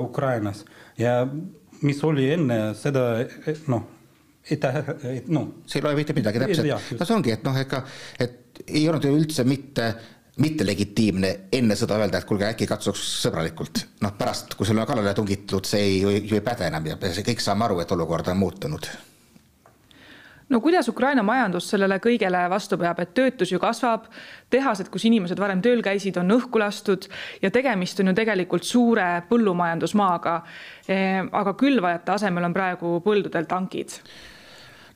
Ukrainas 0.00 0.62
ja 0.96 1.26
mis 1.84 1.98
oli 2.04 2.30
enne 2.32 2.56
seda, 2.78 3.02
noh, 3.68 3.82
ei 4.50 4.56
tähenda, 4.60 4.96
noh. 5.32 5.46
see 5.66 5.80
ei 5.80 5.86
loe 5.86 5.94
mitte 5.96 6.16
midagi 6.16 6.42
täpselt, 6.42 6.98
no 6.98 7.06
see 7.06 7.16
ongi, 7.16 7.32
et 7.32 7.46
noh, 7.46 7.56
ega, 7.56 7.80
et 8.20 8.60
ei 8.66 8.84
olnud 8.88 9.06
ju 9.06 9.14
üldse 9.16 9.46
mitte 9.48 9.88
mitte 10.42 10.66
legitiimne 10.66 11.30
enne 11.54 11.76
sõda 11.78 11.98
öelda, 12.00 12.18
et 12.18 12.26
kuulge, 12.26 12.48
äkki 12.48 12.66
katsuks 12.66 13.02
sõbralikult. 13.22 13.84
noh, 14.02 14.14
pärast, 14.18 14.56
kui 14.58 14.66
sulle 14.66 14.82
on 14.82 14.88
kallale 14.88 15.14
tungitud, 15.14 15.64
see 15.66 15.82
ei, 15.82 15.98
ju 16.02 16.34
ei 16.34 16.44
päde 16.44 16.66
enam 16.66 16.86
ja 16.90 16.96
kõik 16.98 17.42
saame 17.42 17.68
aru, 17.68 17.80
et 17.80 17.92
olukord 17.92 18.28
on 18.32 18.40
muutunud. 18.40 18.88
no 20.50 20.60
kuidas 20.60 20.88
Ukraina 20.88 21.22
majandus 21.22 21.70
sellele 21.70 22.00
kõigele 22.02 22.42
vastu 22.50 22.78
peab, 22.78 22.98
et 22.98 23.14
töötus 23.14 23.52
ju 23.52 23.62
kasvab, 23.62 24.10
tehased, 24.50 24.90
kus 24.90 25.06
inimesed 25.06 25.38
varem 25.38 25.62
tööl 25.62 25.82
käisid, 25.82 26.18
on 26.18 26.34
õhku 26.34 26.58
lastud 26.58 27.06
ja 27.42 27.50
tegemist 27.50 28.00
on 28.00 28.10
ju 28.10 28.18
tegelikult 28.18 28.66
suure 28.66 29.22
põllumajandusmaaga. 29.30 30.36
Eh, 30.88 31.22
aga 31.30 31.54
külvajate 31.54 32.12
asemel 32.18 32.50
on 32.50 32.54
praegu 32.58 32.98
põldudel 33.06 33.46
tankid 33.46 34.00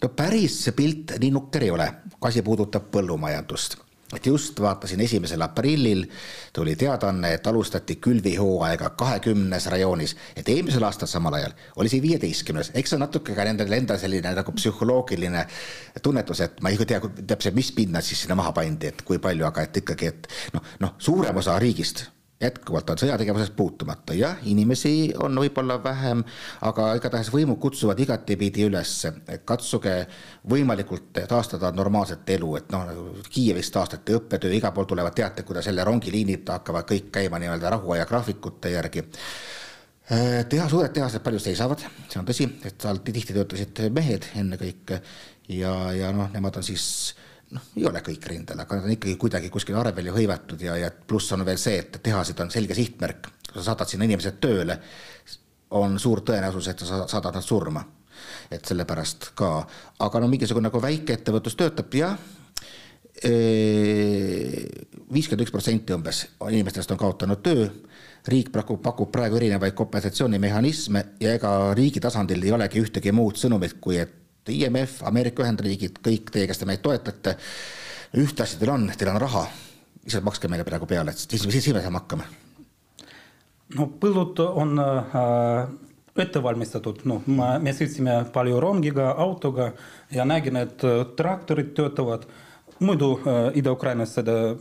no 0.02 0.08
päris 0.14 0.62
see 0.64 0.76
pilt 0.76 1.18
nii 1.18 1.34
nukker 1.34 1.66
ei 1.66 1.74
ole, 1.74 1.90
kui 2.18 2.30
asi 2.30 2.42
puudutab 2.42 2.90
põllumajandust. 2.94 3.78
Et 4.16 4.26
just 4.26 4.56
vaatasin 4.60 5.00
esimesel 5.04 5.42
aprillil 5.44 6.06
tuli 6.56 6.72
teadaanne, 6.80 7.34
et 7.36 7.46
alustati 7.46 7.98
külvihooaega 8.00 8.94
kahekümnes 8.96 9.66
rajoonis, 9.68 10.16
et 10.36 10.48
eelmisel 10.48 10.86
aastal 10.88 11.10
samal 11.12 11.36
ajal 11.36 11.52
oli 11.76 11.92
see 11.92 12.00
viieteistkümnes, 12.00 12.70
eks 12.72 12.94
see 12.94 12.96
on 12.96 13.04
natuke 13.04 13.36
ka 13.36 13.44
nendel 13.44 13.76
enda 13.76 13.98
selline 14.00 14.32
nagu 14.38 14.54
psühholoogiline 14.56 15.44
tunnetus, 16.02 16.40
et 16.40 16.62
ma 16.64 16.72
ei 16.72 16.80
tea 16.88 17.02
täpselt, 17.04 17.58
mis 17.58 17.68
pinnad 17.76 18.06
siis 18.06 18.24
sinna 18.24 18.38
maha 18.40 18.56
pandi, 18.56 18.94
et 18.94 19.04
kui 19.04 19.20
palju, 19.20 19.44
aga 19.44 19.68
et 19.68 19.82
ikkagi, 19.82 20.14
et 20.14 20.30
noh, 20.56 20.72
noh, 20.80 20.96
suurem 21.04 21.44
osa 21.44 21.58
riigist 21.60 22.06
jätkuvalt 22.40 22.90
on 22.90 22.98
sõjategevusest 23.00 23.54
puutumata, 23.56 24.14
jah, 24.14 24.38
inimesi 24.46 25.10
on 25.22 25.40
võib-olla 25.42 25.78
vähem, 25.82 26.22
aga 26.62 26.92
igatahes 26.98 27.32
võimud 27.34 27.58
kutsuvad 27.58 27.98
igatepidi 27.98 28.68
üles, 28.68 28.92
katsuge 29.48 29.94
võimalikult 30.50 31.18
taastada 31.28 31.72
normaalset 31.74 32.30
elu, 32.38 32.54
et 32.60 32.70
noh, 32.74 32.92
Kiievis 33.28 33.72
taastati 33.74 34.14
õppetöö, 34.14 34.54
igal 34.54 34.72
pool 34.74 34.86
tulevad 34.86 35.16
teated, 35.18 35.46
kuidas 35.48 35.66
jälle 35.66 35.84
rongiliinid 35.84 36.48
hakkavad 36.48 36.86
kõik 36.88 37.10
käima 37.18 37.42
nii-öelda 37.42 37.74
rahuaja 37.74 38.06
graafikute 38.06 38.70
järgi. 38.70 39.08
Teha, 40.48 40.68
suured 40.70 40.94
tehased 40.94 41.20
palju 41.20 41.40
seisavad, 41.42 41.82
see 42.08 42.20
on 42.20 42.28
tõsi, 42.28 42.46
et 42.64 42.78
seal 42.80 43.02
tihti 43.04 43.34
töötasid 43.34 43.82
mehed 43.92 44.30
ennekõike 44.38 45.02
ja, 45.52 45.74
ja 45.92 46.14
noh, 46.14 46.30
nemad 46.32 46.56
on 46.56 46.64
siis 46.64 46.86
noh, 47.54 47.68
ei 47.76 47.86
ole 47.88 48.02
kõik 48.04 48.26
rindel, 48.30 48.60
aga 48.62 48.80
on 48.82 48.94
ikkagi 48.94 49.16
kuidagi 49.20 49.50
kuskil 49.52 49.78
arvel 49.80 50.10
ju 50.10 50.16
hõivatud 50.16 50.62
ja, 50.62 50.76
ja 50.76 50.90
pluss 50.90 51.32
on 51.36 51.44
veel 51.48 51.60
see, 51.60 51.78
et 51.82 52.00
tehased 52.02 52.40
on 52.44 52.50
selge 52.52 52.76
sihtmärk. 52.76 53.30
kui 53.48 53.60
sa 53.60 53.70
saadad 53.70 53.88
sinna 53.88 54.04
inimesed 54.08 54.40
tööle, 54.42 54.78
on 55.78 55.98
suur 56.00 56.20
tõenäosus, 56.24 56.68
et 56.70 56.84
sa 56.84 57.06
saadad 57.06 57.34
nad 57.34 57.44
surma. 57.44 57.84
et 58.50 58.64
sellepärast 58.64 59.30
ka, 59.38 59.66
aga 60.00 60.20
no 60.20 60.28
mingisugune 60.28 60.66
nagu 60.66 60.80
väikeettevõtlus 60.82 61.54
töötab 61.56 61.94
jah, 61.94 62.18
viiskümmend 65.12 65.42
üks 65.42 65.52
protsenti 65.54 65.94
umbes 65.94 66.24
inimestest 66.50 66.90
on 66.94 66.98
kaotanud 67.00 67.42
töö, 67.42 67.66
riik 68.30 68.52
pakub, 68.54 68.80
pakub 68.82 69.10
praegu 69.14 69.38
erinevaid 69.38 69.74
kompensatsioonimehhanisme 69.78 71.04
ja 71.22 71.34
ega 71.34 71.74
riigi 71.78 72.00
tasandil 72.02 72.42
ei 72.44 72.52
olegi 72.54 72.82
ühtegi 72.82 73.12
muud 73.14 73.38
sõnumit, 73.40 73.78
kui 73.80 73.98
et 74.02 74.14
IMF, 74.54 75.02
Ameerika 75.08 75.44
Ühendriigid, 75.44 76.00
kõik 76.04 76.32
teie, 76.34 76.46
kes 76.50 76.62
te 76.62 76.68
meid 76.68 76.82
toetate, 76.84 77.36
ühte 78.18 78.44
asja 78.44 78.60
teil 78.60 78.72
on, 78.74 78.88
teil 78.96 79.12
on 79.12 79.20
raha, 79.22 79.44
lihtsalt 80.04 80.26
makske 80.26 80.50
meile 80.50 80.66
praegu 80.68 80.88
peale, 80.88 81.12
et 81.12 81.20
siis, 81.20 81.44
siis 81.44 81.74
me 81.74 81.82
saame 81.84 82.00
hakkama. 82.00 82.28
no 83.76 83.88
põllud 84.00 84.40
on 84.48 84.78
äh, 84.80 85.62
ette 86.18 86.42
valmistatud, 86.42 87.04
noh, 87.08 87.24
me 87.28 87.72
sõitsime 87.76 88.20
palju 88.34 88.60
rongiga, 88.60 89.12
autoga 89.20 89.72
ja 90.14 90.24
nägin, 90.28 90.56
et 90.56 90.84
äh, 90.84 91.04
traktorid 91.16 91.74
töötavad. 91.76 92.26
muidu 92.78 93.18
äh, 93.26 93.56
Ida-Ukrainas 93.58 94.14
seda 94.14 94.54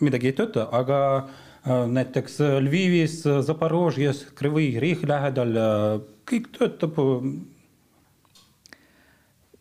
midagi 0.00 0.30
ei 0.30 0.34
tööta, 0.34 0.66
aga 0.72 0.98
äh, 1.18 1.86
näiteks 1.86 2.40
Lvivis, 2.64 3.22
Zaporožjes, 3.46 4.26
Krivi 4.34 4.78
Rih 4.80 5.04
lähedal 5.06 5.56
äh, 5.56 6.00
kõik 6.30 6.50
töötab 6.56 6.98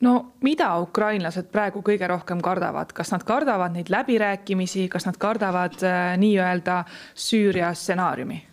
no 0.06 0.14
mida 0.46 0.70
ukrainlased 0.80 1.50
praegu 1.52 1.84
kõige 1.86 2.08
rohkem 2.08 2.42
kardavad, 2.44 2.94
kas 2.96 3.12
nad 3.12 3.26
kardavad 3.28 3.76
neid 3.76 3.92
läbirääkimisi, 3.92 4.88
kas 4.92 5.08
nad 5.10 5.18
kardavad 5.20 5.80
äh, 5.84 6.14
nii-öelda 6.22 6.84
Süüria 7.16 7.74
stsenaariumi? 7.74 8.46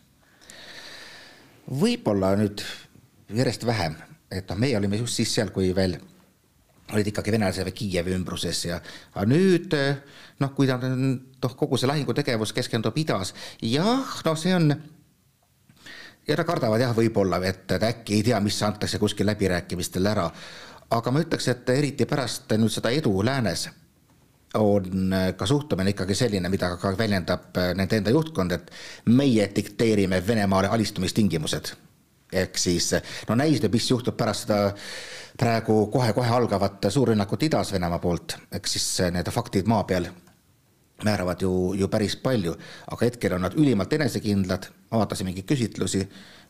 võib-olla 1.67 2.37
nüüd 2.39 2.63
järjest 3.35 3.65
vähem, 3.67 3.97
et 4.31 4.47
noh, 4.51 4.59
meie 4.59 4.77
olime 4.79 5.01
just 5.01 5.19
siis 5.19 5.33
seal, 5.35 5.51
kui 5.51 5.73
veel 5.75 5.97
olid 6.95 7.09
ikkagi 7.11 7.33
venelased 7.35 7.71
Kiievi 7.75 8.15
ümbruses 8.15 8.61
ja 8.69 8.77
aga 8.79 9.25
nüüd 9.27 9.75
noh, 10.39 10.53
kui 10.55 10.69
ta 10.71 10.79
on, 10.79 11.17
noh, 11.43 11.57
kogu 11.59 11.79
see 11.81 11.91
lahingutegevus 11.91 12.55
keskendub 12.55 12.95
idas, 13.03 13.35
jah, 13.63 14.21
no 14.27 14.37
see 14.39 14.55
on 14.55 14.71
ja 16.27 16.35
nad 16.35 16.47
kardavad 16.47 16.83
jah, 16.83 16.95
võib-olla, 16.97 17.41
et 17.47 17.77
äkki 17.77 18.19
ei 18.19 18.25
tea, 18.27 18.41
mis 18.43 18.59
antakse 18.67 18.99
kuskil 19.03 19.29
läbirääkimistel 19.31 20.07
ära. 20.11 20.27
Aga 20.91 21.11
ma 21.11 21.23
ütleks, 21.23 21.49
et 21.51 21.71
eriti 21.75 22.07
pärast 22.07 22.53
nüüd 22.59 22.73
seda 22.73 22.93
edu 22.95 23.13
läänes 23.25 23.69
on 24.57 25.15
ka 25.37 25.47
suhtumine 25.47 25.91
ikkagi 25.93 26.15
selline, 26.15 26.49
mida 26.49 26.71
ka 26.81 26.93
väljendab 26.99 27.59
nende 27.77 27.99
enda 27.99 28.13
juhtkond, 28.15 28.53
et 28.53 28.71
meie 29.13 29.51
dikteerime 29.57 30.23
Venemaale 30.27 30.69
alistumistingimused. 30.69 31.75
ehk 32.33 32.59
siis 32.59 32.91
no 33.29 33.35
näis 33.39 33.61
nüüd, 33.63 33.73
mis 33.73 33.91
juhtub 33.91 34.17
pärast 34.19 34.47
seda 34.47 34.73
praegu 35.39 35.87
kohe-kohe 35.93 36.29
algavat 36.29 36.89
suurrünnakut 36.91 37.43
idas 37.43 37.73
Venemaa 37.73 37.99
poolt, 37.99 38.37
eks 38.53 38.73
siis 38.73 38.87
need 39.13 39.31
faktid 39.31 39.67
maa 39.67 39.85
peal 39.85 40.09
määravad 41.05 41.43
ju, 41.43 41.75
ju 41.75 41.89
päris 41.89 42.17
palju, 42.17 42.55
aga 42.91 43.07
hetkel 43.07 43.37
on 43.37 43.45
nad 43.45 43.55
ülimalt 43.55 43.93
enesekindlad, 43.93 44.67
vaatasin 44.91 45.29
mingeid 45.29 45.47
küsitlusi, 45.47 46.07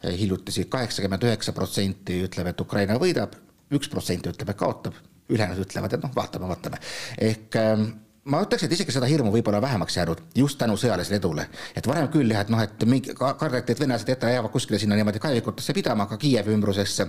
hiljuti 0.06 0.64
kaheksakümmend 0.70 1.26
üheksa 1.26 1.52
protsenti 1.52 2.22
ütleb, 2.28 2.52
et 2.52 2.60
Ukraina 2.60 2.94
võidab, 3.02 3.34
üks 3.74 3.90
protsent 3.90 4.26
ütleb, 4.30 4.50
et 4.50 4.58
kaotab, 4.58 4.98
ülejäänud 5.28 5.62
ütlevad, 5.64 5.94
et 5.96 6.02
noh, 6.02 6.12
vaatame, 6.14 6.48
vaatame. 6.50 6.80
ehk 7.18 7.56
ähm, 7.60 7.86
ma 8.30 8.42
ütleks, 8.44 8.66
et 8.66 8.72
isegi 8.76 8.94
seda 8.94 9.08
hirmu 9.10 9.32
võib-olla 9.34 9.60
vähemaks 9.62 9.96
jäänud 9.96 10.22
just 10.38 10.58
tänu 10.58 10.76
sõjalisele 10.78 11.18
edule. 11.20 11.48
et 11.74 11.86
varem 11.86 12.08
küll 12.14 12.30
jah, 12.30 12.46
et 12.46 12.52
noh, 12.52 12.62
et 12.62 12.86
mingi 12.86 13.14
kardeti, 13.14 13.72
et 13.72 13.80
venelased 13.80 14.08
jätta 14.14 14.30
jäävad 14.30 14.54
kuskile 14.54 14.78
sinna 14.78 14.98
niimoodi 14.98 15.22
kaevikutesse 15.22 15.74
pidama, 15.74 16.06
ka 16.06 16.16
Kiievi 16.16 16.54
ümbrusesse. 16.54 17.06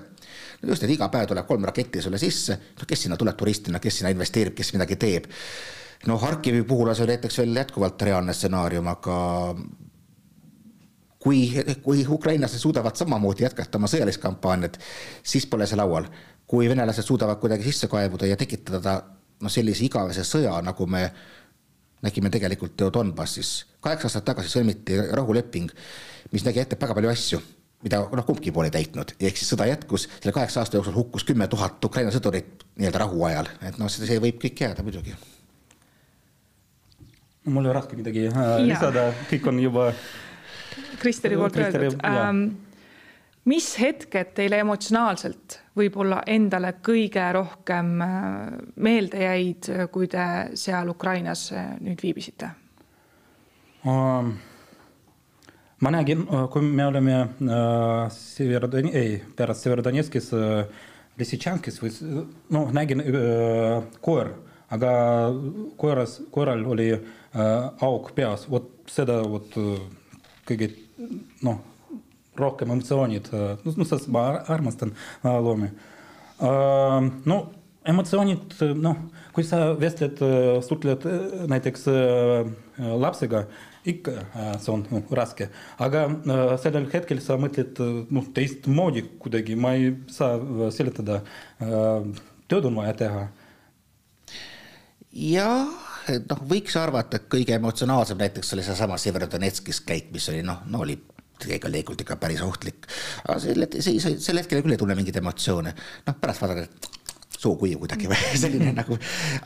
just, 0.63 0.83
et 0.83 0.89
iga 0.89 1.09
päev 1.09 1.27
tuleb 1.27 1.47
kolm 1.47 1.65
raketti 1.69 2.01
sulle 2.01 2.17
sisse, 2.17 2.59
no 2.79 2.87
kes 2.87 3.07
sinna 3.07 3.17
tuleb 3.17 3.37
turistina, 3.37 3.79
kes 3.79 4.01
sinna 4.01 4.13
investeerib, 4.13 4.55
kes 4.57 4.73
midagi 4.73 4.95
teeb 4.95 5.29
no 6.05 6.17
Harkivi 6.17 6.63
puhul 6.63 6.93
see 6.93 7.07
näiteks 7.09 7.37
veel 7.41 7.55
jätkuvalt 7.55 8.01
reaalne 8.01 8.33
stsenaarium, 8.33 8.87
aga 8.91 9.17
kui, 11.19 11.39
kui 11.83 12.05
ukrainlased 12.07 12.61
suudavad 12.61 12.95
samamoodi 12.95 13.47
jätkata 13.47 13.79
oma 13.79 13.89
sõjalist 13.91 14.21
kampaaniat, 14.21 14.77
siis 15.23 15.47
pole 15.49 15.67
see 15.67 15.79
laual. 15.79 16.05
Kui 16.47 16.69
venelased 16.69 17.03
suudavad 17.03 17.39
kuidagi 17.41 17.67
sisse 17.67 17.89
kaevuda 17.91 18.29
ja 18.29 18.37
tekitada 18.39 18.95
noh, 19.41 19.51
sellise 19.51 19.85
igavese 19.85 20.23
sõja, 20.27 20.55
nagu 20.63 20.87
me 20.89 21.03
nägime 22.05 22.31
tegelikult 22.33 22.79
ju 22.81 22.89
Donbassis. 22.93 23.65
kaheksa 23.81 24.07
aastat 24.07 24.25
tagasi 24.25 24.51
sõlmiti 24.53 24.99
rahuleping, 25.17 25.71
mis 26.31 26.45
nägi 26.45 26.61
ette 26.61 26.77
väga 26.79 26.95
palju 26.97 27.09
asju, 27.11 27.41
mida 27.83 28.03
noh, 28.05 28.25
kumbki 28.25 28.53
pool 28.53 28.69
ei 28.69 28.75
täitnud, 28.75 29.15
ehk 29.19 29.39
siis 29.39 29.49
sõda 29.53 29.67
jätkus, 29.69 30.07
selle 30.19 30.35
kaheksa 30.35 30.61
aasta 30.61 30.77
jooksul 30.77 30.95
hukkus 30.97 31.25
kümme 31.27 31.47
tuhat 31.47 31.83
Ukraina 31.85 32.13
sõdurit 32.13 32.67
nii-öelda 32.77 33.03
rahuajal, 33.05 33.49
et 33.67 33.81
noh, 33.81 33.91
see 33.91 34.21
võib 34.21 34.39
kõik 34.43 34.63
jääda 34.65 34.85
muidugi 34.85 35.17
mul 37.47 37.65
ei 37.65 37.71
ole 37.71 37.77
raske 37.79 37.95
midagi 37.95 38.27
äh, 38.27 38.57
lisada, 38.65 39.09
kõik 39.29 39.45
on 39.47 39.59
juba. 39.61 39.91
Kristeri 41.01 41.37
poolt 41.39 41.55
öeldud 41.61 42.01
ähm,. 42.05 42.43
mis 43.47 43.69
hetked 43.79 44.33
teile 44.37 44.59
emotsionaalselt 44.59 45.61
võib-olla 45.77 46.21
endale 46.27 46.73
kõige 46.83 47.23
rohkem 47.37 47.93
äh, 48.03 48.11
meelde 48.83 49.23
jäid, 49.23 49.69
kui 49.93 50.09
te 50.11 50.25
seal 50.57 50.89
Ukrainas 50.93 51.47
äh, 51.53 51.75
nüüd 51.83 52.03
viibisite? 52.03 52.51
Ma 55.77 55.91
nägin, 55.93 56.25
kui 56.51 56.65
me 56.65 56.87
olime 56.89 57.19
äh, 57.21 58.09
Severodon-, 58.11 58.91
ei, 58.91 59.21
pärast 59.37 59.63
Severodonetskis 59.63 60.33
äh, 60.35 60.65
Lissitšankis 61.17 61.79
või 61.81 61.93
noh, 62.53 62.73
nägin 62.75 63.05
äh, 63.05 63.85
koer, 64.03 64.33
aga 64.73 64.91
koeras, 65.79 66.17
koeral 66.33 66.65
oli 66.67 66.91
äh, 66.97 67.05
Äh, 67.37 67.69
auk 67.85 68.13
peas, 68.15 68.47
vot 68.49 68.69
seda 68.89 69.19
vot 69.29 69.51
äh, 69.59 69.81
kõige 70.47 70.71
noh, 71.45 71.59
rohkem 72.39 72.71
emotsioonid, 72.73 73.29
äh, 73.33 73.53
no 73.65 73.85
sest 73.87 74.09
ma 74.13 74.27
armastan 74.47 74.93
loomi. 75.23 75.71
no 77.25 77.37
emotsioonid, 77.87 78.59
noh, 78.77 78.99
kui 79.33 79.45
sa 79.47 79.71
vestled, 79.79 80.19
suhtled 80.67 81.07
näiteks 81.49 81.87
lapsega, 83.01 83.41
ikka 83.89 84.13
see 84.59 84.73
on 84.73 84.85
no, 84.91 85.01
raske, 85.17 85.47
aga 85.81 86.03
sellel 86.61 86.85
hetkel 86.93 87.23
sa 87.25 87.39
mõtled 87.41 87.81
noh, 88.13 88.29
teistmoodi 88.35 89.07
kuidagi, 89.17 89.57
ma 89.57 89.73
ei 89.79 89.95
saa 90.13 90.69
seletada, 90.75 91.23
tööd 91.57 92.69
on 92.69 92.77
vaja 92.83 92.93
teha. 93.01 93.27
jah 95.17 95.87
noh, 96.15 96.41
võiks 96.47 96.75
arvata, 96.79 97.19
et 97.19 97.27
kõige 97.31 97.55
emotsionaalsem 97.57 98.19
näiteks 98.19 98.53
oli 98.55 98.65
seesama 98.65 98.97
Severodonetskis 99.01 99.81
käik, 99.85 100.11
mis 100.13 100.27
oli 100.31 100.43
noh, 100.45 100.63
no 100.69 100.83
oli 100.85 100.97
tegelikult 101.45 102.01
ikka 102.01 102.17
päris 102.21 102.41
ohtlik. 102.45 102.87
aga 103.27 103.39
sel, 103.43 103.67
see, 103.79 104.17
sel 104.19 104.41
hetkel 104.41 104.63
küll 104.63 104.75
ei 104.75 104.81
tunne 104.81 104.97
mingeid 104.97 105.21
emotsioone. 105.21 105.73
noh, 106.07 106.19
pärast 106.21 106.43
vaadata, 106.43 106.65
et 106.67 106.97
suu 107.37 107.55
kuiv 107.59 107.79
kuidagi 107.83 108.09
või 108.09 108.33
selline 108.43 108.73
nagu, 108.77 108.97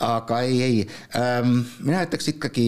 aga 0.08 0.42
ei, 0.48 0.62
ei 0.64 0.82
ähm,, 1.20 1.62
mina 1.84 2.04
ütleks 2.08 2.32
ikkagi 2.34 2.68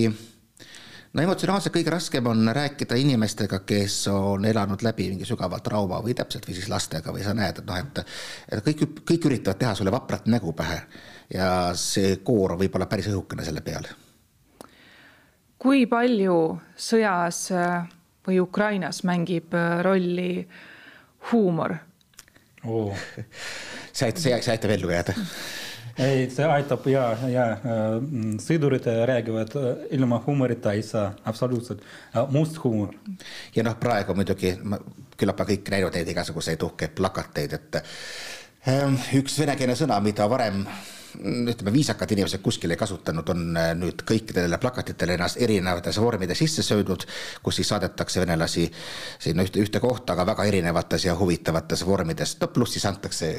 no 1.14 1.24
emotsionaalselt 1.24 1.76
kõige 1.76 1.94
raskem 1.94 2.28
on 2.30 2.50
rääkida 2.56 2.98
inimestega, 3.00 3.62
kes 3.68 3.98
on 4.12 4.46
elanud 4.50 4.84
läbi 4.86 5.10
mingi 5.12 5.28
sügava 5.30 5.60
trauma 5.64 6.02
või 6.04 6.16
täpselt 6.18 6.48
või 6.50 6.58
siis 6.58 6.70
lastega 6.72 7.14
või 7.14 7.26
sa 7.26 7.36
näed, 7.38 7.62
et 7.62 7.68
noh, 7.70 7.80
et 7.80 8.04
et 8.58 8.64
kõik, 8.68 9.04
kõik 9.14 9.28
üritavad 9.32 9.62
teha 9.62 9.76
sulle 9.78 9.94
vaprat 9.94 10.28
nägu 10.32 10.56
pähe 10.58 10.82
ja 11.34 11.50
see 11.80 12.18
koor 12.26 12.58
võib 12.60 12.76
olla 12.76 12.90
päris 12.90 13.12
õhukene 13.14 13.46
selle 13.46 13.62
peal. 13.66 13.88
kui 15.64 15.86
palju 15.88 16.40
sõjas 16.76 17.46
äh, 17.56 17.86
või 18.28 18.40
Ukrainas 18.44 19.04
mängib 19.08 19.54
äh, 19.58 19.82
rolli 19.86 20.48
huumor 21.32 21.76
oh.? 22.66 22.96
see 23.94 24.08
aitab, 24.08 24.24
see 24.24 24.56
aitab 24.56 24.76
ellu 24.78 24.92
jääda 24.94 25.16
ei, 25.98 26.30
see 26.34 26.48
aitab 26.50 26.88
ja, 26.90 27.06
ja 27.30 27.46
äh, 27.54 27.98
sõdurid 28.42 28.88
räägivad 29.10 29.54
ilma 29.94 30.22
huumorita 30.26 30.74
ei 30.74 30.84
saa, 30.86 31.12
absoluutselt, 31.26 31.84
must 32.34 32.58
huumor. 32.64 32.96
ja 33.56 33.66
noh, 33.66 33.78
praegu 33.80 34.16
muidugi 34.18 34.56
küllap 35.18 35.46
on 35.46 35.52
kõik 35.54 35.70
näinud 35.76 35.96
neid 35.96 36.10
igasuguseid 36.16 36.66
uhkeid 36.66 36.98
plakateid, 36.98 37.54
et 37.60 37.80
üks 39.20 39.38
venekeelne 39.40 39.76
sõna, 39.78 40.00
mida 40.04 40.26
varem 40.32 40.64
ütleme, 41.20 41.74
viisakad 41.74 42.12
inimesed 42.16 42.42
kuskil 42.46 42.74
ei 42.74 42.80
kasutanud, 42.80 43.30
on 43.34 43.58
äh, 43.58 43.72
nüüd 43.78 44.04
kõikidele 44.08 44.60
plakatitele 44.62 45.18
ennast 45.18 45.42
erinevates 45.42 46.00
vormides 46.02 46.42
sisse 46.44 46.66
söödud, 46.66 47.06
kus 47.44 47.60
siis 47.60 47.72
saadetakse 47.74 48.24
venelasi 48.24 48.68
sinna 49.22 49.46
ühte, 49.46 49.62
ühte 49.64 49.82
kohta, 49.84 50.14
aga 50.14 50.28
väga 50.34 50.48
erinevates 50.52 51.08
ja 51.08 51.18
huvitavates 51.20 51.86
vormides, 51.88 52.38
no 52.42 52.50
pluss 52.54 52.78
siis 52.78 52.86
antakse 52.90 53.34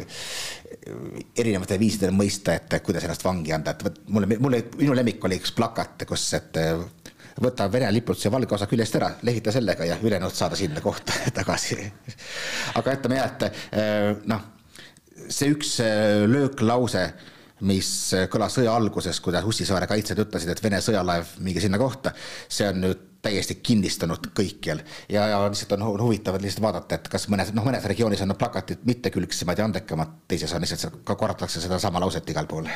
erinevatel 1.39 1.81
viisidel 1.81 2.15
mõista, 2.15 2.55
et 2.59 2.79
kuidas 2.85 3.07
ennast 3.07 3.25
vangi 3.25 3.55
anda, 3.55 3.75
et 3.75 3.85
vot 3.87 4.03
mulle, 4.09 4.39
mulle, 4.39 4.65
minu 4.79 4.97
lemmik 4.97 5.25
oli 5.25 5.39
üks 5.41 5.55
plakat, 5.57 6.07
kus, 6.09 6.27
et 6.39 6.61
võta 7.43 7.67
Vene 7.73 7.91
lipult 7.95 8.21
see 8.21 8.33
valge 8.33 8.55
osa 8.55 8.69
küljest 8.71 8.97
ära, 8.99 9.11
lehita 9.27 9.53
sellega 9.55 9.87
ja 9.89 9.99
ülejäänud 10.03 10.35
saada 10.35 10.57
sinna 10.57 10.81
kohta 10.85 11.17
tagasi. 11.39 11.79
aga 12.75 12.97
ütleme 12.99 13.19
jah, 13.19 13.33
et 13.33 13.47
äh, 13.49 14.11
noh, 14.31 14.45
see 15.29 15.51
üks 15.55 15.79
äh, 15.83 16.25
lööklause 16.31 17.09
mis 17.65 17.89
kõlas 18.31 18.59
sõja 18.59 18.75
alguses, 18.77 19.21
kuidas 19.25 19.45
Ussisaare 19.49 19.89
kaitsjad 19.91 20.21
ütlesid, 20.27 20.53
et 20.53 20.63
Vene 20.63 20.81
sõjalaev 20.85 21.37
minge 21.45 21.63
sinna 21.65 21.81
kohta. 21.81 22.13
see 22.49 22.69
on 22.69 22.81
nüüd 22.85 23.11
täiesti 23.25 23.57
kinnistunud 23.65 24.29
kõikjal 24.37 24.83
ja, 25.09 25.27
ja 25.33 25.39
lihtsalt 25.47 25.73
on 25.79 25.87
huvitav 26.03 26.37
lihtsalt 26.41 26.67
vaadata, 26.67 26.99
et 26.99 27.09
kas 27.13 27.29
mõnes, 27.33 27.55
noh, 27.57 27.65
mõnes 27.65 27.87
regioonis 27.89 28.23
on 28.25 28.35
plakatid 28.39 28.85
mittekülgsemad 28.85 29.59
ja 29.59 29.69
andekamad, 29.69 30.21
teises 30.29 30.53
on 30.53 30.65
lihtsalt 30.65 31.01
korratakse 31.09 31.63
sedasama 31.65 32.03
lauset 32.05 32.31
igal 32.31 32.49
pool 32.51 32.69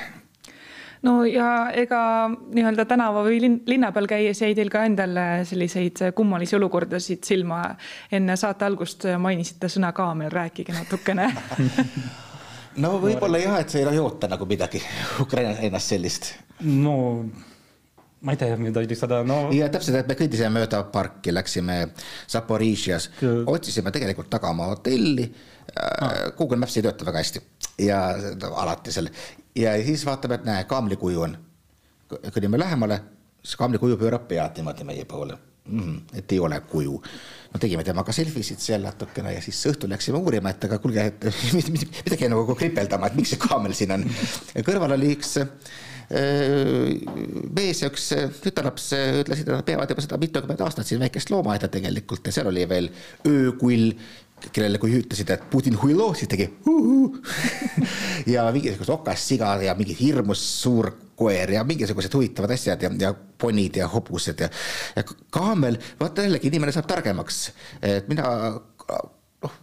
no 1.03 1.24
ja 1.29 1.68
ega 1.77 2.01
nii-öelda 2.31 2.87
tänava 2.88 3.24
või 3.27 3.42
linn, 3.44 3.61
linna 3.70 3.92
peal 3.94 4.09
käies 4.11 4.40
jäi 4.42 4.55
teil 4.59 4.72
ka 4.72 4.85
endal 4.88 5.20
selliseid 5.48 6.09
kummalisi 6.16 6.57
olukordasid 6.57 7.29
silma. 7.29 7.62
enne 8.12 8.37
saate 8.37 8.64
algust 8.64 9.07
mainisite 9.18 9.70
sõna 9.72 9.92
kaamel, 9.92 10.33
rääkige 10.33 10.74
natukene 10.74 11.29
no 12.82 12.94
võib-olla 13.02 13.40
jah, 13.42 13.58
et 13.62 13.72
sa 13.72 13.80
ei 13.80 14.00
oota 14.00 14.30
nagu 14.30 14.46
midagi. 14.48 14.80
Ukrainas 15.24 15.62
ennast 15.64 15.94
sellist. 15.94 16.32
no 16.64 16.96
ma 18.20 18.34
ei 18.34 18.40
tea, 18.40 18.56
mida 18.58 18.82
lisada, 18.82 19.20
no. 19.26 19.40
ja 19.54 19.68
täpselt, 19.70 20.00
et 20.00 20.08
me 20.10 20.16
kõndisime 20.18 20.50
mööda 20.56 20.82
parki, 20.92 21.32
läksime 21.34 21.78
Zaporižjas, 22.30 23.10
otsisime 23.46 23.92
tegelikult 23.94 24.30
tagamaa 24.32 24.72
hotelli. 24.74 25.28
Ah.. 25.78 26.32
Google 26.38 26.58
Maps 26.58 26.78
ei 26.78 26.86
tööta 26.86 27.06
väga 27.06 27.22
hästi. 27.22 27.42
Ja 27.84 28.00
no, 28.40 28.54
alati 28.58 28.94
seal. 28.94 29.10
Ja 29.58 29.76
siis 29.84 30.02
vaatame, 30.08 30.40
et 30.40 30.48
näe, 30.48 30.64
kaamlikuju 30.70 31.26
on. 31.26 31.36
kõnnime 32.08 32.58
lähemale, 32.58 33.02
siis 33.42 33.58
kaamlikuju 33.60 34.00
pöörab 34.00 34.26
pead 34.30 34.58
niimoodi 34.58 34.86
meie 34.88 35.04
poole 35.04 35.36
mm,. 35.68 35.98
et 36.20 36.33
ei 36.33 36.40
ole 36.42 36.61
kuju. 36.70 37.00
no 37.52 37.61
tegime 37.62 37.85
temaga 37.85 38.12
selfisid 38.12 38.61
seal 38.62 38.85
natukene 38.85 39.35
ja 39.37 39.42
siis 39.44 39.61
õhtul 39.70 39.92
läksime 39.94 40.20
uurima, 40.20 40.52
et 40.52 40.68
aga 40.68 40.81
kuulge, 40.83 41.04
et 41.12 41.28
midagi 42.04 42.33
nagu 42.33 42.57
kripeldama, 42.59 43.11
et 43.11 43.20
miks 43.20 43.35
see 43.35 43.42
kaamel 43.42 43.76
siin 43.76 43.94
on. 43.98 44.09
kõrval 44.66 44.96
oli 44.98 45.14
üks 45.16 45.37
mees 46.09 47.83
ja 47.83 47.90
üks 47.90 48.07
tütarlaps 48.40 48.87
ütlesid, 48.96 49.44
et 49.44 49.52
nad 49.52 49.66
peavad 49.66 49.90
juba 49.92 50.04
seda 50.04 50.16
mitukümmend 50.20 50.62
aastat 50.64 50.88
siin 50.88 51.02
väikest 51.02 51.28
loomaaeda 51.35 51.68
tegelikult 51.68 52.24
ja 52.24 52.33
seal 52.33 52.48
oli 52.48 52.64
veel 52.70 52.88
öökull 53.28 53.92
kellele 54.53 54.81
kui 54.83 54.94
ütlesid, 55.01 55.31
et 55.35 55.44
Putin 55.51 55.77
huilo, 55.81 56.11
siis 56.16 56.31
tegi 56.31 56.48
ja 58.35 58.46
mingisugused 58.55 58.92
okassigad 58.94 59.64
ja 59.66 59.74
mingi 59.79 59.96
hirmus 59.98 60.42
suur 60.62 60.90
koer 61.18 61.51
ja 61.57 61.64
mingisugused 61.66 62.14
huvitavad 62.14 62.55
asjad 62.55 62.83
ja, 62.83 62.92
ja 63.01 63.12
ponid 63.14 63.77
ja 63.81 63.88
hobused 63.90 64.40
ja, 64.44 64.51
ja 64.96 65.05
kaamel, 65.35 65.79
vaata 66.01 66.27
jällegi 66.27 66.53
inimene 66.53 66.74
saab 66.74 66.88
targemaks, 66.90 67.42
et 67.83 68.09
mina 68.11 68.31
noh, 68.55 69.61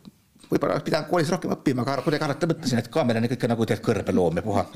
võib-olla 0.51 0.79
pidanud 0.85 1.09
koolis 1.09 1.31
rohkem 1.33 1.55
õppima, 1.55 1.85
aga 1.85 2.03
kuidagi 2.05 2.27
alati 2.27 2.51
mõtlesin, 2.51 2.83
et 2.83 2.91
kaamel 2.93 3.21
on 3.21 3.29
ikka 3.29 3.51
nagu 3.51 3.67
tead 3.67 3.83
kõrbeloom 3.85 4.41
ja 4.41 4.45
puha 4.45 4.67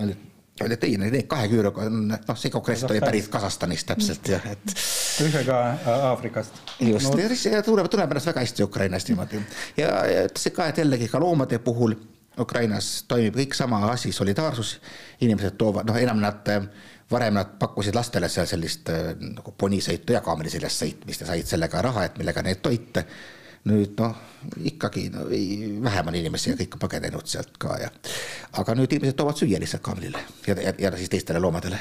et 0.68 0.84
ei, 0.88 0.98
need 1.00 1.28
kahe 1.32 1.48
küüruga 1.52 1.88
on, 1.88 2.02
noh, 2.12 2.38
see 2.40 2.52
konkreetselt 2.54 2.92
oli 2.92 3.02
pärit 3.04 3.30
Kasahstanist 3.32 3.88
täpselt 3.92 4.32
jah, 4.34 4.46
et. 4.52 4.76
ühega 5.26 5.60
Aafrikast. 6.10 6.62
just 6.84 7.14
no., 7.14 7.20
ja 7.54 7.64
tunneb, 7.66 7.90
tunneb 7.92 8.12
ennast 8.12 8.32
väga 8.32 8.44
hästi 8.46 8.68
Ukrainast 8.68 9.12
niimoodi 9.12 9.42
ja, 9.78 9.92
ja 10.10 10.28
ütles 10.28 10.52
ka, 10.56 10.70
et 10.70 10.82
jällegi 10.84 11.10
ka 11.12 11.22
loomade 11.22 11.62
puhul 11.64 11.96
Ukrainas 12.40 13.04
toimib 13.08 13.36
kõik 13.36 13.56
sama 13.58 13.82
asi, 13.92 14.14
solidaarsus, 14.16 14.78
inimesed 15.26 15.58
toovad, 15.60 15.88
noh, 15.90 15.98
enam 16.00 16.22
nad 16.24 16.48
varem 17.12 17.36
nad 17.36 17.58
pakkusid 17.60 17.96
lastele 17.98 18.30
seal 18.30 18.48
sellist 18.48 18.92
nagu 19.20 19.54
ponisõitu 19.58 20.14
ja 20.14 20.22
kaameli 20.24 20.52
seljas 20.54 20.78
sõitmist 20.84 21.26
ja 21.26 21.32
said 21.32 21.50
sellega 21.50 21.82
raha, 21.84 22.06
et 22.08 22.20
millega 22.22 22.44
neid 22.46 22.62
toita 22.64 23.04
nüüd 23.68 24.00
noh, 24.00 24.16
ikkagi 24.72 25.10
no, 25.14 25.28
ei, 25.36 25.78
vähem 25.84 26.12
on 26.12 26.16
inimesi 26.16 26.54
ja 26.54 26.58
kõik 26.60 26.78
on 26.78 26.84
põgenenud 26.86 27.28
sealt 27.28 27.58
ka 27.60 27.78
ja 27.82 27.92
aga 28.62 28.76
nüüd 28.80 28.96
inimesed 28.96 29.18
toovad 29.20 29.40
süüa 29.40 29.60
lihtsalt 29.60 29.84
kaamlile 29.84 30.22
ja, 30.48 30.56
ja, 30.56 30.74
ja 30.80 30.94
siis 30.98 31.12
teistele 31.12 31.42
loomadele. 31.44 31.80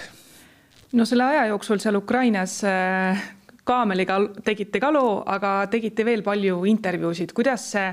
no 0.93 1.07
selle 1.07 1.29
aja 1.31 1.47
jooksul 1.53 1.79
seal 1.83 2.01
Ukrainas 2.01 2.61
äh, 2.67 3.23
kaameliga 3.69 4.19
tegite 4.45 4.81
ka 4.81 4.91
loo, 4.95 5.21
aga 5.29 5.53
tegite 5.71 6.05
veel 6.07 6.25
palju 6.27 6.63
intervjuusid. 6.71 7.35
kuidas 7.37 7.69
see 7.75 7.93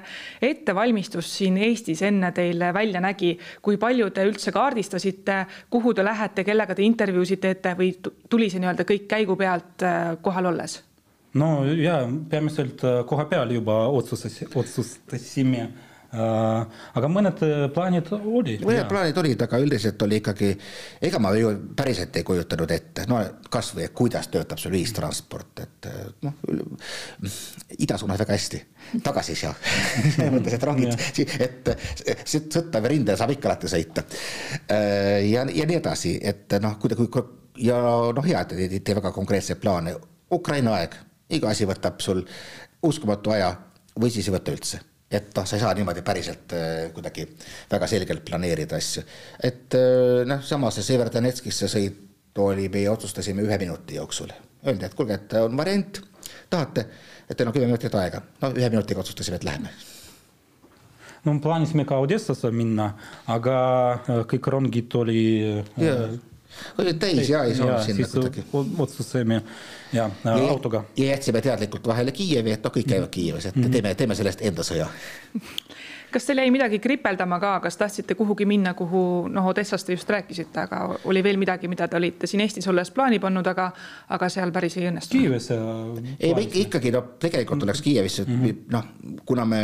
ettevalmistus 0.50 1.30
siin 1.38 1.58
Eestis 1.58 2.02
enne 2.08 2.32
teil 2.36 2.63
välja 2.74 3.02
nägi, 3.04 3.36
kui 3.62 3.78
palju 3.82 4.10
te 4.15 4.26
üldse 4.30 4.54
kaardistasite, 4.56 5.43
kuhu 5.69 5.93
te 5.93 6.06
lähete, 6.06 6.48
kellega 6.48 6.76
te 6.76 6.86
intervjuusid 6.88 7.43
teete 7.43 7.76
või 7.78 7.93
tuli 8.30 8.50
see 8.50 8.63
nii-öelda 8.63 8.88
kõik 8.88 9.08
käigu 9.12 9.38
pealt 9.39 9.86
äh, 9.86 10.15
kohal 10.21 10.54
olles? 10.54 10.80
No 11.39 11.50
ja 11.67 12.00
peamiselt 12.30 12.84
äh, 12.84 13.02
koha 13.08 13.28
peal 13.32 13.52
juba 13.52 13.86
otsustas, 13.91 14.38
otsustasime 14.56 15.63
äh, 15.65 16.82
aga 16.95 17.10
mõned 17.12 17.41
äh, 17.45 17.65
plaanid 17.76 18.12
olid. 18.15 18.63
mõned 18.65 18.88
plaanid 18.89 19.19
olid, 19.19 19.43
aga 19.45 19.60
üldiselt 19.63 20.06
oli 20.06 20.19
ikkagi, 20.21 20.52
ega 21.10 21.19
ma 21.24 21.34
ju 21.36 21.52
päriselt 21.76 22.15
ei 22.15 22.28
kujutanud 22.28 22.71
ette, 22.71 23.08
no 23.12 23.19
kasvõi 23.52 23.89
kuidas 23.95 24.30
töötab 24.32 24.62
sul 24.62 24.78
ühistransport, 24.80 25.63
et 25.65 25.89
noh, 26.24 26.39
ida 27.78 28.00
suunas 28.00 28.21
väga 28.24 28.38
hästi, 28.38 28.62
tagasi 29.04 29.36
ei 29.36 29.41
saa 29.43 29.56
mõttes, 30.36 30.56
et 30.56 30.67
rongid, 30.69 31.08
et 31.50 31.74
sõtta 32.24 32.84
või 32.84 32.95
rindel 32.95 33.19
saab 33.19 33.36
ikka 33.36 33.52
alati 33.52 33.71
sõita. 33.71 34.06
ja, 34.71 35.43
ja 35.43 35.67
nii 35.67 35.82
edasi, 35.82 36.15
et 36.24 36.56
noh, 36.63 36.80
kuidagi 36.80 37.10
ja 37.60 37.82
noh, 38.15 38.24
hea, 38.24 38.39
et 38.41 38.56
te 38.56 38.69
teete 38.78 38.95
väga 39.02 39.12
konkreetseid 39.15 39.60
plaane. 39.62 39.95
Ukraina 40.36 40.80
aeg 40.80 40.95
iga 41.30 41.50
asi 41.50 41.66
võtab 41.66 42.02
sul 42.04 42.26
uskumatu 42.84 43.34
aja 43.34 43.56
või 44.00 44.12
siis 44.14 44.28
ei 44.30 44.36
võta 44.36 44.54
üldse 44.54 44.82
et 45.12 45.30
noh, 45.38 45.46
sa 45.46 45.56
ei 45.56 45.62
saa 45.62 45.74
niimoodi 45.78 46.02
päriselt 46.06 46.54
äh, 46.58 46.90
kuidagi 46.94 47.28
väga 47.72 47.88
selgelt 47.88 48.26
planeerida 48.26 48.78
asju. 48.80 49.04
et 49.44 49.78
äh, 49.78 50.26
noh, 50.28 50.42
samas 50.44 50.80
see 50.80 50.90
Severdonetskisse 50.92 51.70
sõit 51.72 52.42
oli, 52.42 52.68
meie 52.70 52.90
otsustasime 52.92 53.46
ühe 53.46 53.58
minuti 53.62 53.96
jooksul. 53.96 54.34
Öeldi, 54.66 54.84
et 54.86 54.96
kuulge, 54.98 55.16
et 55.16 55.36
on 55.40 55.56
variant, 55.56 56.02
tahate, 56.52 56.84
et 57.30 57.38
teil 57.38 57.48
on 57.48 57.56
kümme 57.56 57.70
minutit 57.70 57.94
aega. 57.96 58.20
no 58.42 58.52
ühe 58.52 58.70
minutiga 58.74 59.00
otsustasime, 59.06 59.40
et 59.40 59.48
läheme. 59.48 59.72
no 61.26 61.40
plaanisime 61.40 61.86
ka 61.86 62.02
Odessasse 62.02 62.52
minna, 62.52 62.92
aga 63.28 63.58
äh, 63.94 64.24
kõik 64.34 64.52
rongid 64.52 64.98
oli 65.00 65.22
oli 66.80 66.94
täis 67.00 67.30
ja 67.30 67.44
ei 67.44 67.56
saanud 67.56 67.84
sinna 67.86 68.08
kuidagi. 68.10 68.46
otsustasime 68.54 69.42
ja, 69.96 70.10
ja 70.26 70.36
autoga. 70.50 70.84
ja 70.98 71.12
jätsime 71.14 71.42
teadlikult 71.42 71.88
vahele 71.88 72.12
Kiievi, 72.16 72.56
et 72.56 72.64
noh, 72.64 72.74
kõik 72.76 72.90
käivad 72.90 73.10
Kiievis, 73.12 73.46
et 73.46 73.56
mm 73.56 73.64
-hmm. 73.64 73.72
teeme, 73.72 73.96
teeme 73.96 74.16
sellest 74.16 74.42
enda 74.42 74.64
sõja 74.64 74.88
kas 76.16 76.26
teil 76.26 76.40
jäi 76.40 76.52
midagi 76.54 76.80
kripeldama 76.80 77.40
ka, 77.44 77.60
kas 77.60 77.78
tahtsite 77.78 78.16
kuhugi 78.16 78.46
minna, 78.48 78.74
kuhu 78.74 79.28
noh, 79.28 79.48
Odessast 79.52 79.88
te 79.88 79.96
just 79.98 80.10
rääkisite, 80.10 80.62
aga 80.68 81.00
oli 81.12 81.24
veel 81.24 81.38
midagi, 81.42 81.68
mida 81.68 81.88
te 81.92 82.00
olite 82.00 82.28
siin 82.28 82.44
Eestis 82.46 82.68
olles 82.72 82.92
plaani 82.96 83.20
pannud, 83.20 83.48
aga, 83.52 83.72
aga 84.16 84.30
seal 84.32 84.54
päris 84.56 84.78
ei 84.80 84.88
õnnestunud? 84.92 85.26
Kiievis. 85.26 85.50
ei, 86.20 86.34
me 86.34 86.46
ikka, 86.48 86.62
ikkagi 86.68 86.94
no 86.96 87.04
tegelikult 87.20 87.68
oleks 87.68 87.82
Kiievisse 87.82 88.24
mm 88.28 88.46
-hmm. 88.46 88.64
noh, 88.72 88.88
kuna 89.26 89.46
me, 89.46 89.62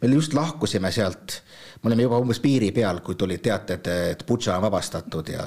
me 0.00 0.14
just 0.14 0.34
lahkusime 0.34 0.92
sealt 0.94 1.42
me 1.84 1.88
olime 1.88 2.06
juba 2.06 2.18
umbes 2.22 2.40
piiri 2.40 2.70
peal, 2.72 3.02
kui 3.04 3.16
tulid 3.20 3.42
teated, 3.44 3.88
et 3.92 4.22
Butša 4.26 4.56
on 4.56 4.62
vabastatud 4.64 5.28
ja 5.28 5.44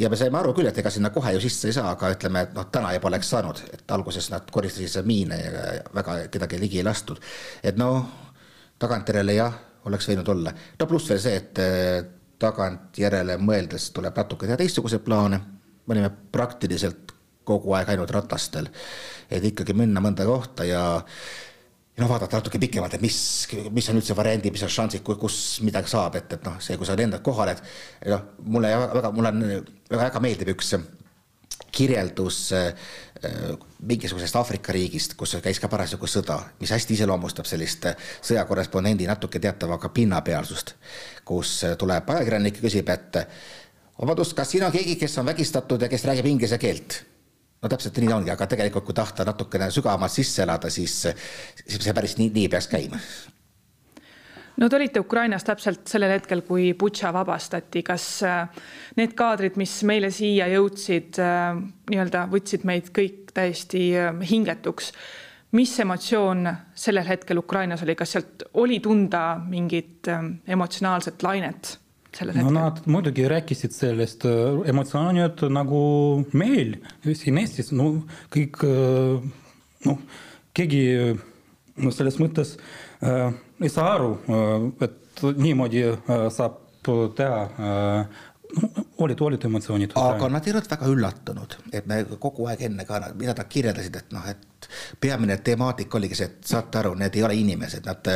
ja 0.00 0.08
me 0.08 0.16
saime 0.16 0.38
aru 0.40 0.54
küll, 0.56 0.70
et 0.70 0.78
ega 0.80 0.90
sinna 0.90 1.10
kohe 1.12 1.34
ju 1.36 1.42
sisse 1.44 1.68
ei 1.68 1.76
saa, 1.76 1.90
aga 1.92 2.08
ütleme, 2.14 2.46
et 2.46 2.54
noh, 2.56 2.70
täna 2.72 2.94
juba 2.96 3.10
oleks 3.10 3.30
saanud, 3.34 3.60
et 3.76 3.96
alguses 3.96 4.30
nad 4.32 4.48
koristasid 4.50 4.94
seal 4.94 5.04
miine 5.08 5.38
ja 5.42 5.64
väga 5.94 6.16
kedagi 6.32 6.60
ligi 6.62 6.80
ei 6.80 6.86
lastud. 6.88 7.20
et 7.62 7.76
noh, 7.76 8.00
tagantjärele 8.80 9.36
jah, 9.36 9.58
oleks 9.84 10.08
võinud 10.08 10.28
olla. 10.32 10.54
no 10.80 10.86
pluss 10.88 11.12
veel 11.12 11.20
see, 11.20 11.36
et 11.42 11.60
eh, 11.60 12.00
tagantjärele 12.40 13.36
mõeldes 13.36 13.90
tuleb 13.92 14.16
natuke 14.16 14.48
teha 14.48 14.56
teistsuguseid 14.60 15.04
plaane, 15.04 15.40
me 15.84 15.96
olime 15.96 16.10
praktiliselt 16.32 17.12
kogu 17.44 17.76
aeg 17.76 17.92
ainult 17.92 18.10
ratastel, 18.10 18.72
et 19.28 19.44
ikkagi 19.44 19.76
minna 19.76 20.00
mõnda 20.00 20.24
kohta 20.24 20.64
ja 20.64 20.84
ja 21.94 22.02
noh, 22.02 22.10
vaadata 22.10 22.40
natuke 22.40 22.58
pikemalt, 22.58 22.96
et 22.96 23.04
mis, 23.04 23.16
mis 23.70 23.88
on 23.90 24.00
üldse 24.00 24.16
variandid, 24.18 24.52
mis 24.54 24.64
on 24.66 24.72
šansid, 24.72 25.04
kus 25.06 25.38
midagi 25.62 25.92
saab, 25.92 26.18
et, 26.18 26.32
et 26.34 26.46
noh, 26.46 26.58
see, 26.62 26.76
kui 26.80 26.88
sa 26.88 26.96
lendad 26.98 27.22
kohale, 27.24 27.54
et 27.54 28.10
noh, 28.10 28.24
mulle 28.50 28.72
väga, 28.74 29.12
mulle 29.14 29.30
on 29.30 29.44
väga-väga 29.44 30.22
meeldib 30.24 30.50
üks 30.56 30.74
kirjeldus 31.74 32.38
äh, 32.54 32.90
mingisugusest 33.86 34.36
Aafrika 34.36 34.74
riigist, 34.74 35.14
kus 35.18 35.36
käis 35.42 35.60
ka 35.62 35.70
parasjagu 35.70 36.10
sõda, 36.10 36.40
mis 36.58 36.74
hästi 36.74 36.98
iseloomustab 36.98 37.46
sellist 37.46 37.86
sõjakorrespondendi 38.26 39.06
natuke 39.06 39.38
teatava 39.42 39.78
ka 39.78 39.90
pinnapealsust, 39.94 40.74
kus 41.26 41.60
tuleb 41.78 42.10
ajakirjanik 42.10 42.58
ja 42.58 42.66
küsib, 42.66 42.90
et 42.90 43.22
vabandust, 44.00 44.34
kas 44.34 44.50
siin 44.50 44.66
on 44.66 44.74
keegi, 44.74 44.98
kes 44.98 45.18
on 45.22 45.30
vägistatud 45.30 45.86
ja 45.86 45.90
kes 45.90 46.10
räägib 46.10 46.30
inglise 46.34 46.58
keelt 46.58 47.04
no 47.64 47.70
täpselt 47.72 47.98
nii 47.98 48.10
ta 48.10 48.18
ongi, 48.18 48.32
aga 48.34 48.48
tegelikult, 48.50 48.84
kui 48.88 48.96
tahta 48.96 49.24
natukene 49.26 49.70
sügavamalt 49.72 50.12
sisse 50.12 50.44
elada, 50.44 50.70
siis, 50.72 50.98
siis 51.64 51.80
see 51.80 51.94
päris 51.96 52.18
nii, 52.20 52.30
nii 52.34 52.50
peaks 52.52 52.68
käima. 52.70 53.00
no 54.60 54.68
te 54.68 54.76
olite 54.76 55.00
Ukrainas 55.00 55.46
täpselt 55.48 55.88
sellel 55.88 56.12
hetkel, 56.14 56.44
kui 56.46 56.72
Butša 56.78 57.12
vabastati, 57.16 57.82
kas 57.86 58.06
äh, 58.28 58.64
need 59.00 59.16
kaadrid, 59.18 59.56
mis 59.60 59.78
meile 59.88 60.12
siia 60.14 60.48
jõudsid, 60.52 61.20
äh, 61.24 61.60
nii-öelda 61.90 62.26
võtsid 62.32 62.66
meid 62.68 62.92
kõik 62.94 63.32
täiesti 63.34 63.86
äh, 63.98 64.12
hingetuks. 64.30 64.92
mis 65.54 65.72
emotsioon 65.80 66.48
sellel 66.74 67.06
hetkel 67.06 67.38
Ukrainas 67.38 67.82
oli, 67.82 67.94
kas 67.94 68.12
sealt 68.12 68.42
oli 68.54 68.80
tunda 68.80 69.38
mingit 69.48 70.10
emotsionaalset 70.46 71.22
lainet? 71.22 71.78
Sellel 72.16 72.38
hetkel? 72.38 72.50
no 72.50 72.56
nad 72.60 72.82
muidugi 72.86 73.28
rääkisid 73.30 73.76
sellest 73.76 74.26
äh, 74.28 74.60
emotsioonid 74.72 75.46
nagu 75.52 75.84
meil 76.32 76.76
siin 77.12 77.40
Eestis, 77.42 77.72
no 77.76 77.92
kõik 78.34 78.62
noh, 79.84 80.04
keegi 80.54 80.84
no 81.82 81.90
selles 81.94 82.20
mõttes 82.22 82.54
äh, 83.02 83.32
ei 83.62 83.70
saa 83.70 83.94
aru, 83.94 84.12
äh, 84.28 84.68
et 84.88 85.24
niimoodi 85.38 85.84
äh, 85.88 86.26
saab 86.34 86.60
teha 87.16 87.42
äh, 87.44 88.24
olid, 88.98 89.20
olid 89.20 89.44
emotsioonid. 89.44 89.92
aga 89.98 90.28
nad 90.30 90.46
ei 90.46 90.52
olnud 90.52 90.70
väga 90.70 90.88
üllatunud, 90.90 91.56
et 91.72 91.86
me 91.90 92.02
kogu 92.20 92.46
aeg 92.50 92.62
enne 92.68 92.86
ka, 92.86 93.00
mida 93.18 93.34
nad 93.36 93.50
kirjeldasid, 93.50 93.96
et 93.98 94.14
noh, 94.14 94.26
et 94.30 94.68
peamine 95.00 95.36
temaatika 95.44 95.98
oligi 95.98 96.16
see, 96.18 96.28
et 96.30 96.48
saate 96.54 96.78
aru, 96.80 96.94
need 96.98 97.16
ei 97.18 97.24
ole 97.26 97.36
inimesed, 97.36 97.84
nad, 97.88 98.08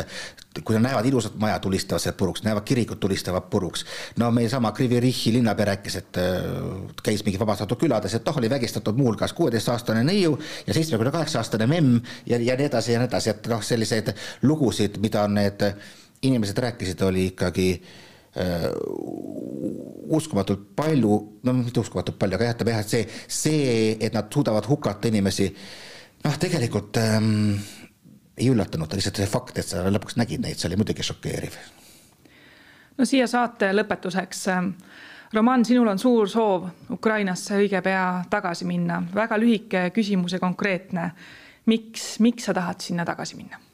kui 0.63 0.77
nad 0.77 0.87
näevad 0.87 1.05
ilusat 1.05 1.35
maja, 1.41 1.59
tulistavad 1.63 2.03
sealt 2.03 2.17
puruks, 2.17 2.43
näevad 2.47 2.65
kirikut, 2.67 2.99
tulistavad 2.99 3.49
puruks. 3.51 3.85
no 4.17 4.31
meie 4.31 4.49
sama 4.49 4.71
Krivirichi 4.71 5.33
linnapea 5.35 5.69
rääkis, 5.73 5.99
et 6.01 6.21
äh, 6.23 6.49
käis 7.03 7.23
mingi 7.27 7.39
vabastatud 7.39 7.79
külades, 7.79 8.15
et 8.15 8.25
noh, 8.25 8.41
oli 8.41 8.49
vägistatud 8.49 8.97
muuhulgas 8.97 9.33
kuueteistaastane 9.37 10.03
neiu 10.03 10.37
ja 10.67 10.73
seitsmekümne 10.73 11.11
kaheksa 11.11 11.43
aastane 11.43 11.67
memm 11.67 11.99
ja, 12.25 12.39
ja 12.39 12.57
nii 12.57 12.69
edasi 12.71 12.95
ja 12.95 13.03
nii 13.03 13.11
edasi, 13.11 13.35
et 13.35 13.49
noh, 13.51 13.63
selliseid 13.63 14.13
lugusid, 14.41 14.97
mida 15.03 15.27
need 15.27 15.65
inimesed 16.21 16.57
rääkisid, 16.57 17.01
oli 17.07 17.29
ikkagi 17.33 17.71
uskumatult 20.09 20.69
palju, 20.75 21.17
no 21.43 21.53
mitte 21.53 21.81
uskumatult 21.81 22.17
palju, 22.19 22.37
aga 22.37 22.53
ütleme 22.53 22.75
jah, 22.75 22.83
et 22.83 22.93
see, 22.93 23.03
see, 23.27 23.97
et 23.99 24.13
nad 24.13 24.29
suudavad 24.33 24.67
hukata 24.69 25.09
inimesi, 25.09 25.49
noh, 26.23 26.37
tegelikult 26.41 26.97
ähm, 27.01 27.57
ei 28.37 28.49
üllatanud, 28.49 28.93
lihtsalt 28.95 29.21
see 29.21 29.29
fakt, 29.29 29.59
et 29.59 29.67
sa 29.67 29.83
lõpuks 29.89 30.17
nägid 30.19 30.43
neid, 30.43 30.59
see 30.59 30.69
oli 30.69 30.79
muidugi 30.79 31.05
šokeeriv. 31.05 31.59
no 32.97 33.07
siia 33.07 33.27
saate 33.27 33.71
lõpetuseks. 33.75 34.45
Roman, 35.33 35.61
sinul 35.65 35.87
on 35.91 35.99
suur 36.01 36.29
soov 36.29 36.65
Ukrainasse 36.95 37.59
õige 37.59 37.83
pea 37.85 38.23
tagasi 38.29 38.65
minna, 38.65 39.03
väga 39.13 39.37
lühike 39.37 39.89
küsimus 39.93 40.33
ja 40.33 40.39
konkreetne. 40.41 41.11
miks, 41.65 42.19
miks 42.19 42.49
sa 42.49 42.53
tahad 42.53 42.81
sinna 42.81 43.05
tagasi 43.05 43.35
minna? 43.37 43.68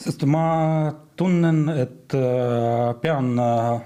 Sest 0.00 0.24
ma 0.24 0.92
tunnen, 1.16 1.68
et 1.68 2.14
äh, 2.16 2.94
pean 3.02 3.34
äh, 3.38 3.80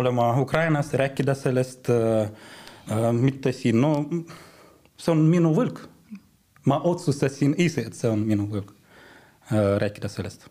olema 0.00 0.32
Ukrainas, 0.40 0.92
rääkida 0.94 1.34
sellest, 1.34 1.90
äh, 1.90 3.12
mitte 3.12 3.52
siin, 3.52 3.80
no 3.80 3.94
see 4.98 5.14
on 5.14 5.24
minu 5.30 5.54
võlg. 5.54 5.86
ma 6.68 6.76
otsustasin 6.84 7.54
ise, 7.58 7.86
et 7.88 7.96
see 7.96 8.08
on 8.10 8.20
minu 8.28 8.44
võlg, 8.50 8.68
rääkida 9.80 10.10
sellest. 10.12 10.44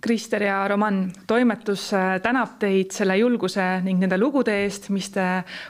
Krister 0.00 0.44
ja 0.46 0.60
Roman, 0.70 1.00
toimetus 1.26 1.88
tänab 2.22 2.54
teid 2.62 2.94
selle 2.94 3.16
julguse 3.18 3.64
ning 3.82 3.98
nende 3.98 4.14
lugude 4.20 4.54
eest, 4.62 4.86
mis 4.94 5.10
te 5.10 5.24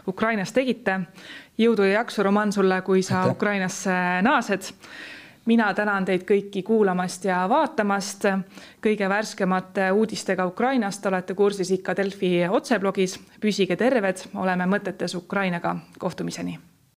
Ukrainas 0.07 0.53
tegite. 0.53 0.99
jõudu 1.59 1.89
ja 1.89 2.03
jaksu, 2.03 2.23
Roman, 2.23 2.53
sulle, 2.53 2.83
kui 2.85 3.03
sa 3.03 3.23
Aitäh. 3.23 3.33
Ukrainasse 3.33 3.97
naased 4.23 4.69
mina 5.47 5.75
tänan 5.75 6.05
teid 6.05 6.27
kõiki 6.29 6.63
kuulamast 6.63 7.25
ja 7.25 7.47
vaatamast. 7.49 8.25
kõige 8.83 9.09
värskemate 9.09 9.91
uudistega 9.93 10.47
Ukrainast 10.47 11.07
olete 11.07 11.35
kursis 11.35 11.71
ikka 11.71 11.97
Delfi 11.97 12.49
otseblogis. 12.51 13.21
püsige 13.41 13.77
terved, 13.77 14.29
oleme 14.35 14.67
mõtetes 14.67 15.15
Ukrainaga, 15.15 15.77
kohtumiseni 15.99 16.59